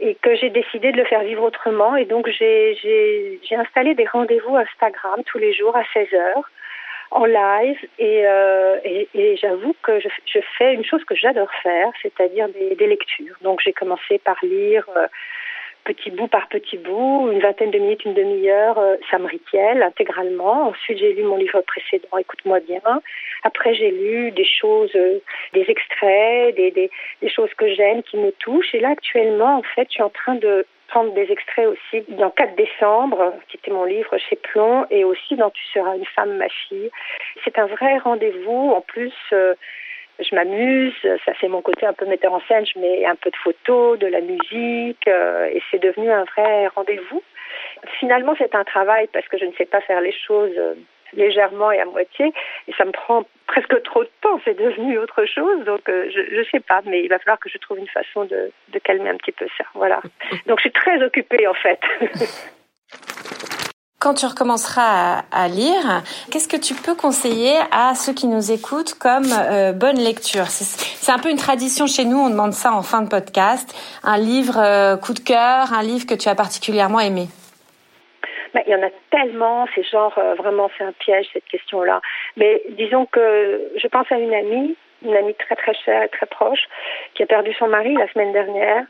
et 0.00 0.14
que 0.16 0.34
j'ai 0.36 0.50
décidé 0.50 0.69
décidé 0.70 0.92
de 0.92 0.96
le 0.96 1.04
faire 1.04 1.22
vivre 1.22 1.42
autrement 1.42 1.96
et 1.96 2.04
donc 2.04 2.28
j'ai 2.28 3.40
installé 3.52 3.94
des 3.94 4.06
rendez-vous 4.06 4.56
Instagram 4.56 5.20
tous 5.26 5.38
les 5.38 5.52
jours 5.52 5.76
à 5.76 5.82
16 5.92 6.12
heures 6.14 6.50
en 7.10 7.24
live 7.24 7.78
et, 7.98 8.22
euh, 8.24 8.76
et, 8.84 9.36
j'avoue 9.36 9.74
que 9.82 9.98
je, 9.98 10.08
je, 10.32 10.38
fais 10.56 10.74
une 10.74 10.84
chose 10.84 11.02
que 11.04 11.16
j'adore 11.16 11.50
faire, 11.60 11.90
c'est-à-dire 12.02 12.48
des, 12.50 12.76
des, 12.76 12.86
lectures. 12.86 13.34
Donc 13.42 13.60
j'ai 13.64 13.72
commencé 13.72 14.18
par 14.18 14.36
lire 14.42 14.84
euh, 14.96 15.08
petit 15.84 16.10
bout 16.10 16.28
par 16.28 16.48
petit 16.48 16.78
bout, 16.78 17.30
une 17.32 17.40
vingtaine 17.40 17.70
de 17.70 17.78
minutes, 17.78 18.04
une 18.04 18.14
demi-heure, 18.14 18.78
euh, 18.78 18.96
Sam 19.10 19.26
Riquel 19.26 19.82
intégralement. 19.82 20.68
Ensuite 20.68 20.98
j'ai 20.98 21.12
lu 21.12 21.22
mon 21.22 21.36
livre 21.36 21.60
précédent, 21.62 22.16
Écoute-moi 22.18 22.60
bien. 22.60 22.80
Après 23.42 23.74
j'ai 23.74 23.90
lu 23.90 24.30
des 24.32 24.44
choses, 24.44 24.94
euh, 24.94 25.18
des 25.52 25.64
extraits, 25.68 26.54
des, 26.56 26.70
des, 26.70 26.90
des 27.22 27.28
choses 27.28 27.52
que 27.54 27.72
j'aime, 27.74 28.02
qui 28.02 28.16
me 28.16 28.32
touchent. 28.32 28.74
Et 28.74 28.80
là 28.80 28.90
actuellement, 28.90 29.58
en 29.58 29.62
fait, 29.62 29.86
je 29.88 29.94
suis 29.94 30.02
en 30.02 30.10
train 30.10 30.34
de 30.34 30.66
prendre 30.90 31.14
des 31.14 31.30
extraits 31.30 31.68
aussi 31.68 32.04
dans 32.08 32.30
4 32.30 32.56
décembre, 32.56 33.32
qui 33.48 33.56
était 33.56 33.70
mon 33.70 33.84
livre 33.84 34.16
chez 34.18 34.36
Plomb, 34.36 34.86
et 34.90 35.04
aussi 35.04 35.36
dans 35.36 35.50
Tu 35.50 35.64
seras 35.72 35.96
une 35.96 36.04
femme, 36.04 36.36
ma 36.36 36.48
fille. 36.48 36.90
C'est 37.44 37.58
un 37.58 37.66
vrai 37.66 37.98
rendez-vous. 37.98 38.72
En 38.76 38.80
plus, 38.80 39.14
euh, 39.32 39.54
je 40.20 40.34
m'amuse, 40.34 40.94
ça 41.24 41.32
c'est 41.40 41.48
mon 41.48 41.62
côté 41.62 41.86
un 41.86 41.92
peu 41.92 42.06
metteur 42.06 42.32
en 42.32 42.40
scène, 42.48 42.66
je 42.66 42.78
mets 42.78 43.04
un 43.06 43.16
peu 43.16 43.30
de 43.30 43.36
photos, 43.36 43.98
de 43.98 44.06
la 44.06 44.20
musique, 44.20 45.06
euh, 45.08 45.46
et 45.46 45.62
c'est 45.70 45.80
devenu 45.80 46.10
un 46.10 46.24
vrai 46.24 46.66
rendez-vous. 46.68 47.22
Finalement, 47.98 48.34
c'est 48.38 48.54
un 48.54 48.64
travail 48.64 49.08
parce 49.12 49.26
que 49.28 49.38
je 49.38 49.44
ne 49.44 49.52
sais 49.52 49.64
pas 49.64 49.80
faire 49.80 50.00
les 50.00 50.12
choses 50.12 50.52
euh, 50.56 50.74
légèrement 51.12 51.72
et 51.72 51.80
à 51.80 51.84
moitié, 51.84 52.32
et 52.68 52.72
ça 52.78 52.84
me 52.84 52.92
prend 52.92 53.24
presque 53.46 53.82
trop 53.82 54.04
de 54.04 54.10
temps, 54.20 54.40
c'est 54.44 54.58
devenu 54.58 54.98
autre 54.98 55.24
chose, 55.24 55.64
donc 55.64 55.88
euh, 55.88 56.08
je 56.10 56.36
ne 56.36 56.44
sais 56.44 56.60
pas, 56.60 56.82
mais 56.84 57.02
il 57.02 57.08
va 57.08 57.18
falloir 57.18 57.38
que 57.38 57.48
je 57.48 57.58
trouve 57.58 57.78
une 57.78 57.88
façon 57.88 58.24
de, 58.24 58.52
de 58.68 58.78
calmer 58.78 59.10
un 59.10 59.16
petit 59.16 59.32
peu 59.32 59.46
ça, 59.58 59.64
voilà. 59.74 60.00
Donc 60.46 60.58
je 60.58 60.62
suis 60.62 60.72
très 60.72 61.02
occupée 61.02 61.46
en 61.48 61.54
fait. 61.54 61.80
Quand 64.00 64.14
tu 64.14 64.24
recommenceras 64.24 65.24
à, 65.30 65.48
lire, 65.48 66.00
qu'est-ce 66.32 66.48
que 66.48 66.56
tu 66.56 66.72
peux 66.72 66.94
conseiller 66.94 67.52
à 67.70 67.94
ceux 67.94 68.14
qui 68.14 68.28
nous 68.28 68.50
écoutent 68.50 68.94
comme 68.94 69.28
euh, 69.30 69.72
bonne 69.72 69.98
lecture? 69.98 70.46
C'est 70.46 71.12
un 71.12 71.18
peu 71.18 71.28
une 71.28 71.36
tradition 71.36 71.86
chez 71.86 72.06
nous, 72.06 72.16
on 72.16 72.30
demande 72.30 72.54
ça 72.54 72.72
en 72.72 72.80
fin 72.80 73.02
de 73.02 73.10
podcast. 73.10 73.68
Un 74.02 74.16
livre 74.16 74.56
euh, 74.56 74.96
coup 74.96 75.12
de 75.12 75.20
cœur, 75.20 75.74
un 75.74 75.82
livre 75.82 76.06
que 76.06 76.14
tu 76.14 76.30
as 76.30 76.34
particulièrement 76.34 76.98
aimé? 76.98 77.26
Il 78.66 78.72
y 78.72 78.74
en 78.74 78.82
a 78.82 78.90
tellement, 79.10 79.66
c'est 79.74 79.82
genre 79.82 80.16
euh, 80.16 80.34
vraiment 80.34 80.70
c'est 80.78 80.84
un 80.84 80.92
piège 80.92 81.26
cette 81.34 81.44
question-là. 81.44 82.00
Mais 82.38 82.62
disons 82.70 83.04
que 83.04 83.70
je 83.76 83.86
pense 83.88 84.10
à 84.10 84.16
une 84.16 84.32
amie, 84.32 84.76
une 85.04 85.14
amie 85.14 85.34
très 85.34 85.56
très 85.56 85.74
chère 85.74 86.02
et 86.04 86.08
très 86.08 86.26
proche, 86.26 86.64
qui 87.14 87.22
a 87.22 87.26
perdu 87.26 87.52
son 87.58 87.68
mari 87.68 87.94
la 87.96 88.10
semaine 88.12 88.32
dernière. 88.32 88.86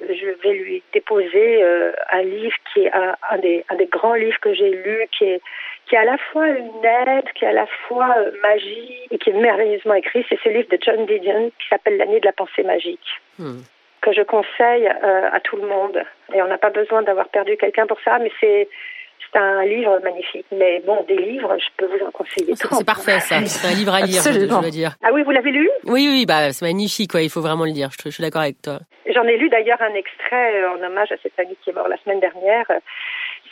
Je 0.00 0.26
vais 0.42 0.54
lui 0.54 0.82
déposer 0.92 1.62
euh, 1.62 1.92
un 2.10 2.22
livre 2.22 2.56
qui 2.72 2.84
est 2.84 2.92
un, 2.92 3.16
un, 3.30 3.38
des, 3.38 3.64
un 3.68 3.74
des 3.74 3.86
grands 3.86 4.14
livres 4.14 4.38
que 4.40 4.54
j'ai 4.54 4.70
lu, 4.70 5.06
qui 5.16 5.24
est 5.24 5.40
qui 5.88 5.94
est 5.94 5.98
à 5.98 6.04
la 6.04 6.18
fois 6.18 6.46
une 6.48 6.84
aide, 6.84 7.24
qui 7.34 7.44
est 7.44 7.48
à 7.48 7.52
la 7.52 7.66
fois 7.66 8.14
euh, 8.18 8.30
magie 8.42 9.06
et 9.10 9.18
qui 9.18 9.30
est 9.30 9.40
merveilleusement 9.40 9.94
écrit. 9.94 10.24
C'est 10.28 10.38
ce 10.44 10.48
livre 10.50 10.68
de 10.70 10.78
John 10.80 11.06
Didion 11.06 11.50
qui 11.58 11.68
s'appelle 11.68 11.96
L'année 11.96 12.20
de 12.20 12.26
la 12.26 12.32
pensée 12.32 12.62
magique. 12.62 13.20
Hmm. 13.38 13.60
que 14.00 14.12
je 14.12 14.22
conseille 14.22 14.86
euh, 14.86 15.30
à 15.32 15.40
tout 15.40 15.56
le 15.56 15.66
monde. 15.66 16.02
Et 16.34 16.42
on 16.42 16.46
n'a 16.46 16.58
pas 16.58 16.70
besoin 16.70 17.02
d'avoir 17.02 17.28
perdu 17.28 17.56
quelqu'un 17.56 17.86
pour 17.86 18.00
ça, 18.00 18.18
mais 18.18 18.30
c'est 18.40 18.68
c'est 19.32 19.38
un 19.38 19.64
livre 19.64 19.98
magnifique. 20.02 20.46
Mais 20.52 20.82
bon, 20.86 21.04
des 21.06 21.16
livres, 21.16 21.56
je 21.58 21.66
peux 21.76 21.86
vous 21.86 22.04
en 22.04 22.10
conseiller 22.10 22.54
C'est 22.54 22.84
parfait, 22.84 23.20
ça. 23.20 23.44
C'est 23.44 23.68
un 23.68 23.74
livre 23.74 23.94
à 23.94 24.00
lire, 24.00 24.22
je, 24.22 24.30
veux 24.30 24.70
dire. 24.70 24.96
Ah 25.02 25.10
oui, 25.12 25.22
vous 25.22 25.30
l'avez 25.30 25.50
lu? 25.50 25.68
Oui, 25.84 26.08
oui, 26.10 26.26
bah, 26.26 26.52
c'est 26.52 26.64
magnifique, 26.64 27.12
quoi. 27.12 27.22
Il 27.22 27.30
faut 27.30 27.40
vraiment 27.40 27.64
le 27.64 27.72
lire. 27.72 27.90
Je, 27.92 28.08
je 28.08 28.14
suis 28.14 28.22
d'accord 28.22 28.42
avec 28.42 28.60
toi. 28.62 28.80
J'en 29.14 29.24
ai 29.24 29.36
lu 29.36 29.48
d'ailleurs 29.48 29.80
un 29.80 29.94
extrait 29.94 30.62
euh, 30.62 30.70
en 30.70 30.82
hommage 30.82 31.12
à 31.12 31.16
cette 31.22 31.38
amie 31.38 31.56
qui 31.62 31.70
est 31.70 31.72
morte 31.72 31.88
la 31.88 31.98
semaine 31.98 32.20
dernière. 32.20 32.66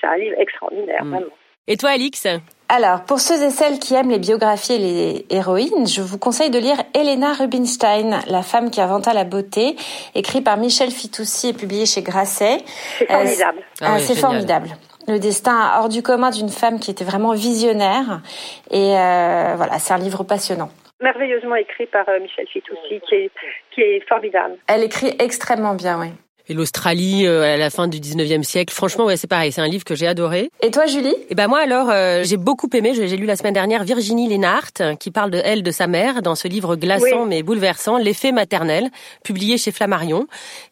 C'est 0.01 0.07
un 0.07 0.17
livre 0.17 0.37
extraordinaire, 0.39 1.05
mm. 1.05 1.11
vraiment. 1.11 1.33
Et 1.69 1.77
toi, 1.77 1.91
Alix? 1.91 2.29
Alors, 2.69 3.05
pour 3.05 3.19
ceux 3.19 3.43
et 3.43 3.51
celles 3.51 3.81
qui 3.81 3.95
aiment 3.95 4.11
les 4.11 4.21
biographies 4.21 4.75
et 4.75 4.79
les 4.79 5.27
héroïnes, 5.31 5.87
je 5.87 6.01
vous 6.01 6.17
conseille 6.17 6.51
de 6.51 6.59
lire 6.59 6.77
Elena 6.95 7.33
Rubinstein, 7.33 8.21
La 8.29 8.43
femme 8.43 8.71
qui 8.71 8.81
inventa 8.81 9.13
la 9.13 9.25
beauté, 9.25 9.75
écrit 10.15 10.43
par 10.43 10.59
Michel 10.59 10.91
Fitoussi 10.91 11.49
et 11.49 11.53
publié 11.55 11.87
chez 11.87 12.03
Grasset. 12.03 12.59
C'est 12.99 13.07
formidable. 13.07 13.59
Euh, 13.59 13.87
ah 13.87 13.99
c'est 13.99 14.17
formidable 14.17 14.69
le 15.09 15.19
destin 15.19 15.73
hors 15.79 15.89
du 15.89 16.03
commun 16.03 16.31
d'une 16.31 16.49
femme 16.49 16.81
qui 16.81 16.91
était 16.91 17.05
vraiment 17.05 17.33
visionnaire. 17.33 18.21
Et 18.71 18.97
euh, 18.97 19.55
voilà, 19.57 19.79
c'est 19.79 19.95
un 19.95 19.99
livre 19.99 20.25
passionnant. 20.25 20.71
Merveilleusement 21.01 21.57
écrit 21.57 21.87
par 21.87 22.09
euh, 22.09 22.21
Michel 22.21 22.47
Fitoussi, 22.47 23.01
qui 23.09 23.15
est, 23.15 23.31
qui 23.71 23.83
est 23.83 24.09
formidable. 24.09 24.57
Elle 24.67 24.83
écrit 24.83 25.15
extrêmement 25.19 25.75
bien, 25.75 26.01
oui 26.01 26.09
et 26.49 26.55
l'Australie 26.55 27.27
euh, 27.27 27.55
à 27.55 27.57
la 27.57 27.71
fin 27.71 27.89
du 27.89 27.99
19e 27.99 28.43
siècle. 28.43 28.73
Franchement, 28.73 29.05
ouais, 29.05 29.17
c'est 29.17 29.27
pareil, 29.27 29.53
c'est 29.53 29.61
un 29.61 29.69
livre 29.69 29.85
que 29.85 29.95
j'ai 29.95 30.07
adoré. 30.07 30.51
Et 30.63 30.71
toi, 30.71 30.87
Julie? 30.87 31.09
Et 31.09 31.27
eh 31.31 31.35
ben 31.35 31.49
moi 31.49 31.61
alors, 31.61 31.91
euh, 31.91 32.23
j'ai 32.25 32.37
beaucoup 32.37 32.69
aimé. 32.73 32.93
J'ai 32.95 33.17
lu 33.17 33.27
la 33.27 33.37
semaine 33.37 33.55
dernière 33.55 33.85
Virginie 33.85 34.29
Lénart 34.29 34.73
qui 34.99 35.11
parle 35.11 35.31
de 35.31 35.41
elle, 35.45 35.63
de 35.63 35.71
sa 35.71 35.87
mère, 35.87 36.23
dans 36.23 36.35
ce 36.35 36.49
livre 36.49 36.77
glaçant 36.77 37.27
mais 37.27 37.43
bouleversant, 37.43 37.99
L'effet 37.99 38.33
maternel, 38.33 38.91
publié 39.25 39.59
chez 39.59 39.73
Flammarion. 39.73 40.27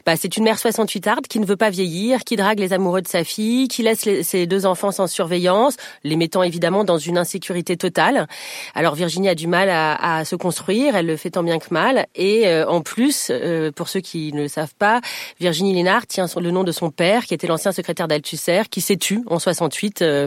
Bah, 0.06 0.16
c'est 0.16 0.36
une 0.36 0.44
mère 0.44 0.58
68 0.58 1.06
arde 1.06 1.26
qui 1.26 1.40
ne 1.40 1.46
veut 1.46 1.56
pas 1.56 1.70
vieillir, 1.70 2.24
qui 2.24 2.36
drague 2.36 2.60
les 2.60 2.72
amoureux 2.72 3.02
de 3.02 3.08
sa 3.08 3.24
fille, 3.24 3.68
qui 3.68 3.82
laisse 3.82 4.08
ses 4.22 4.46
deux 4.46 4.66
enfants 4.66 4.92
sans 4.92 5.06
surveillance, 5.06 5.76
les 6.04 6.16
mettant 6.16 6.42
évidemment 6.42 6.84
dans 6.84 6.98
une 6.98 7.18
insécurité 7.18 7.76
totale. 7.76 8.28
Alors 8.74 8.94
Virginie 8.94 9.28
a 9.28 9.34
du 9.34 9.46
mal 9.46 9.70
à, 9.70 10.18
à 10.18 10.24
se 10.24 10.36
construire, 10.36 10.96
elle 10.96 11.06
le 11.06 11.16
fait 11.16 11.30
tant 11.30 11.42
bien 11.42 11.58
que 11.58 11.72
mal, 11.72 12.06
et 12.14 12.46
euh, 12.46 12.66
en 12.68 12.80
plus, 12.80 13.32
pour 13.74 13.88
ceux 13.88 14.00
qui 14.00 14.32
ne 14.32 14.42
le 14.42 14.48
savent 14.48 14.74
pas, 14.78 15.00
Virginie 15.40 15.63
Virginie 15.64 15.82
Lénard 15.82 16.06
tient 16.06 16.26
le 16.42 16.50
nom 16.50 16.62
de 16.62 16.72
son 16.72 16.90
père, 16.90 17.22
qui 17.22 17.32
était 17.32 17.46
l'ancien 17.46 17.72
secrétaire 17.72 18.06
d'Althusser, 18.06 18.62
qui 18.70 18.82
s'est 18.82 18.96
tué 18.96 19.20
en 19.28 19.38
68, 19.38 20.02
euh, 20.02 20.26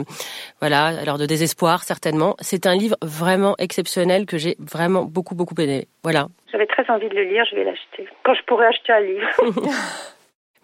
voilà, 0.60 0.86
alors 0.88 1.19
de 1.19 1.28
désespoir 1.28 1.84
certainement. 1.84 2.36
C'est 2.39 2.65
un 2.65 2.73
livre 2.73 2.95
vraiment 3.04 3.54
exceptionnel 3.60 4.26
que 4.26 4.39
j'ai 4.39 4.56
vraiment 4.58 5.04
beaucoup 5.04 5.36
beaucoup 5.36 5.54
aimé. 5.60 5.88
Voilà. 6.02 6.26
J'avais 6.52 6.65
très 6.65 6.89
envie 6.89 7.08
de 7.08 7.13
le 7.13 7.26
lire, 7.26 7.45
je 7.52 7.56
vais 7.56 7.65
l'acheter. 7.65 8.08
Quand 8.23 8.34
je 8.34 8.41
pourrai 8.47 8.65
acheter 8.65 8.93
un 8.93 9.00
livre. 9.02 9.69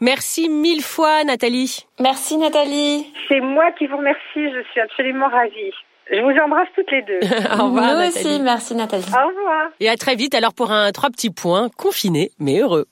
Merci 0.01 0.49
mille 0.49 0.81
fois 0.81 1.23
Nathalie. 1.23 1.85
Merci 1.99 2.37
Nathalie. 2.37 3.13
C'est 3.27 3.41
moi 3.41 3.71
qui 3.77 3.85
vous 3.85 3.97
remercie, 3.97 4.19
je 4.35 4.63
suis 4.71 4.81
absolument 4.81 5.27
ravie. 5.27 5.71
Je 6.11 6.19
vous 6.19 6.35
embrasse 6.43 6.67
toutes 6.75 6.91
les 6.91 7.03
deux. 7.03 7.19
Au 7.59 7.65
revoir. 7.65 7.95
Nous 7.95 8.07
aussi, 8.07 8.41
merci 8.41 8.73
Nathalie. 8.73 9.05
Au 9.05 9.27
revoir. 9.27 9.69
Et 9.79 9.87
à 9.87 9.97
très 9.97 10.15
vite 10.15 10.33
alors 10.33 10.55
pour 10.55 10.71
un 10.71 10.91
trois 10.91 11.11
petits 11.11 11.29
points, 11.29 11.69
confiné 11.77 12.31
mais 12.39 12.59
heureux. 12.59 12.87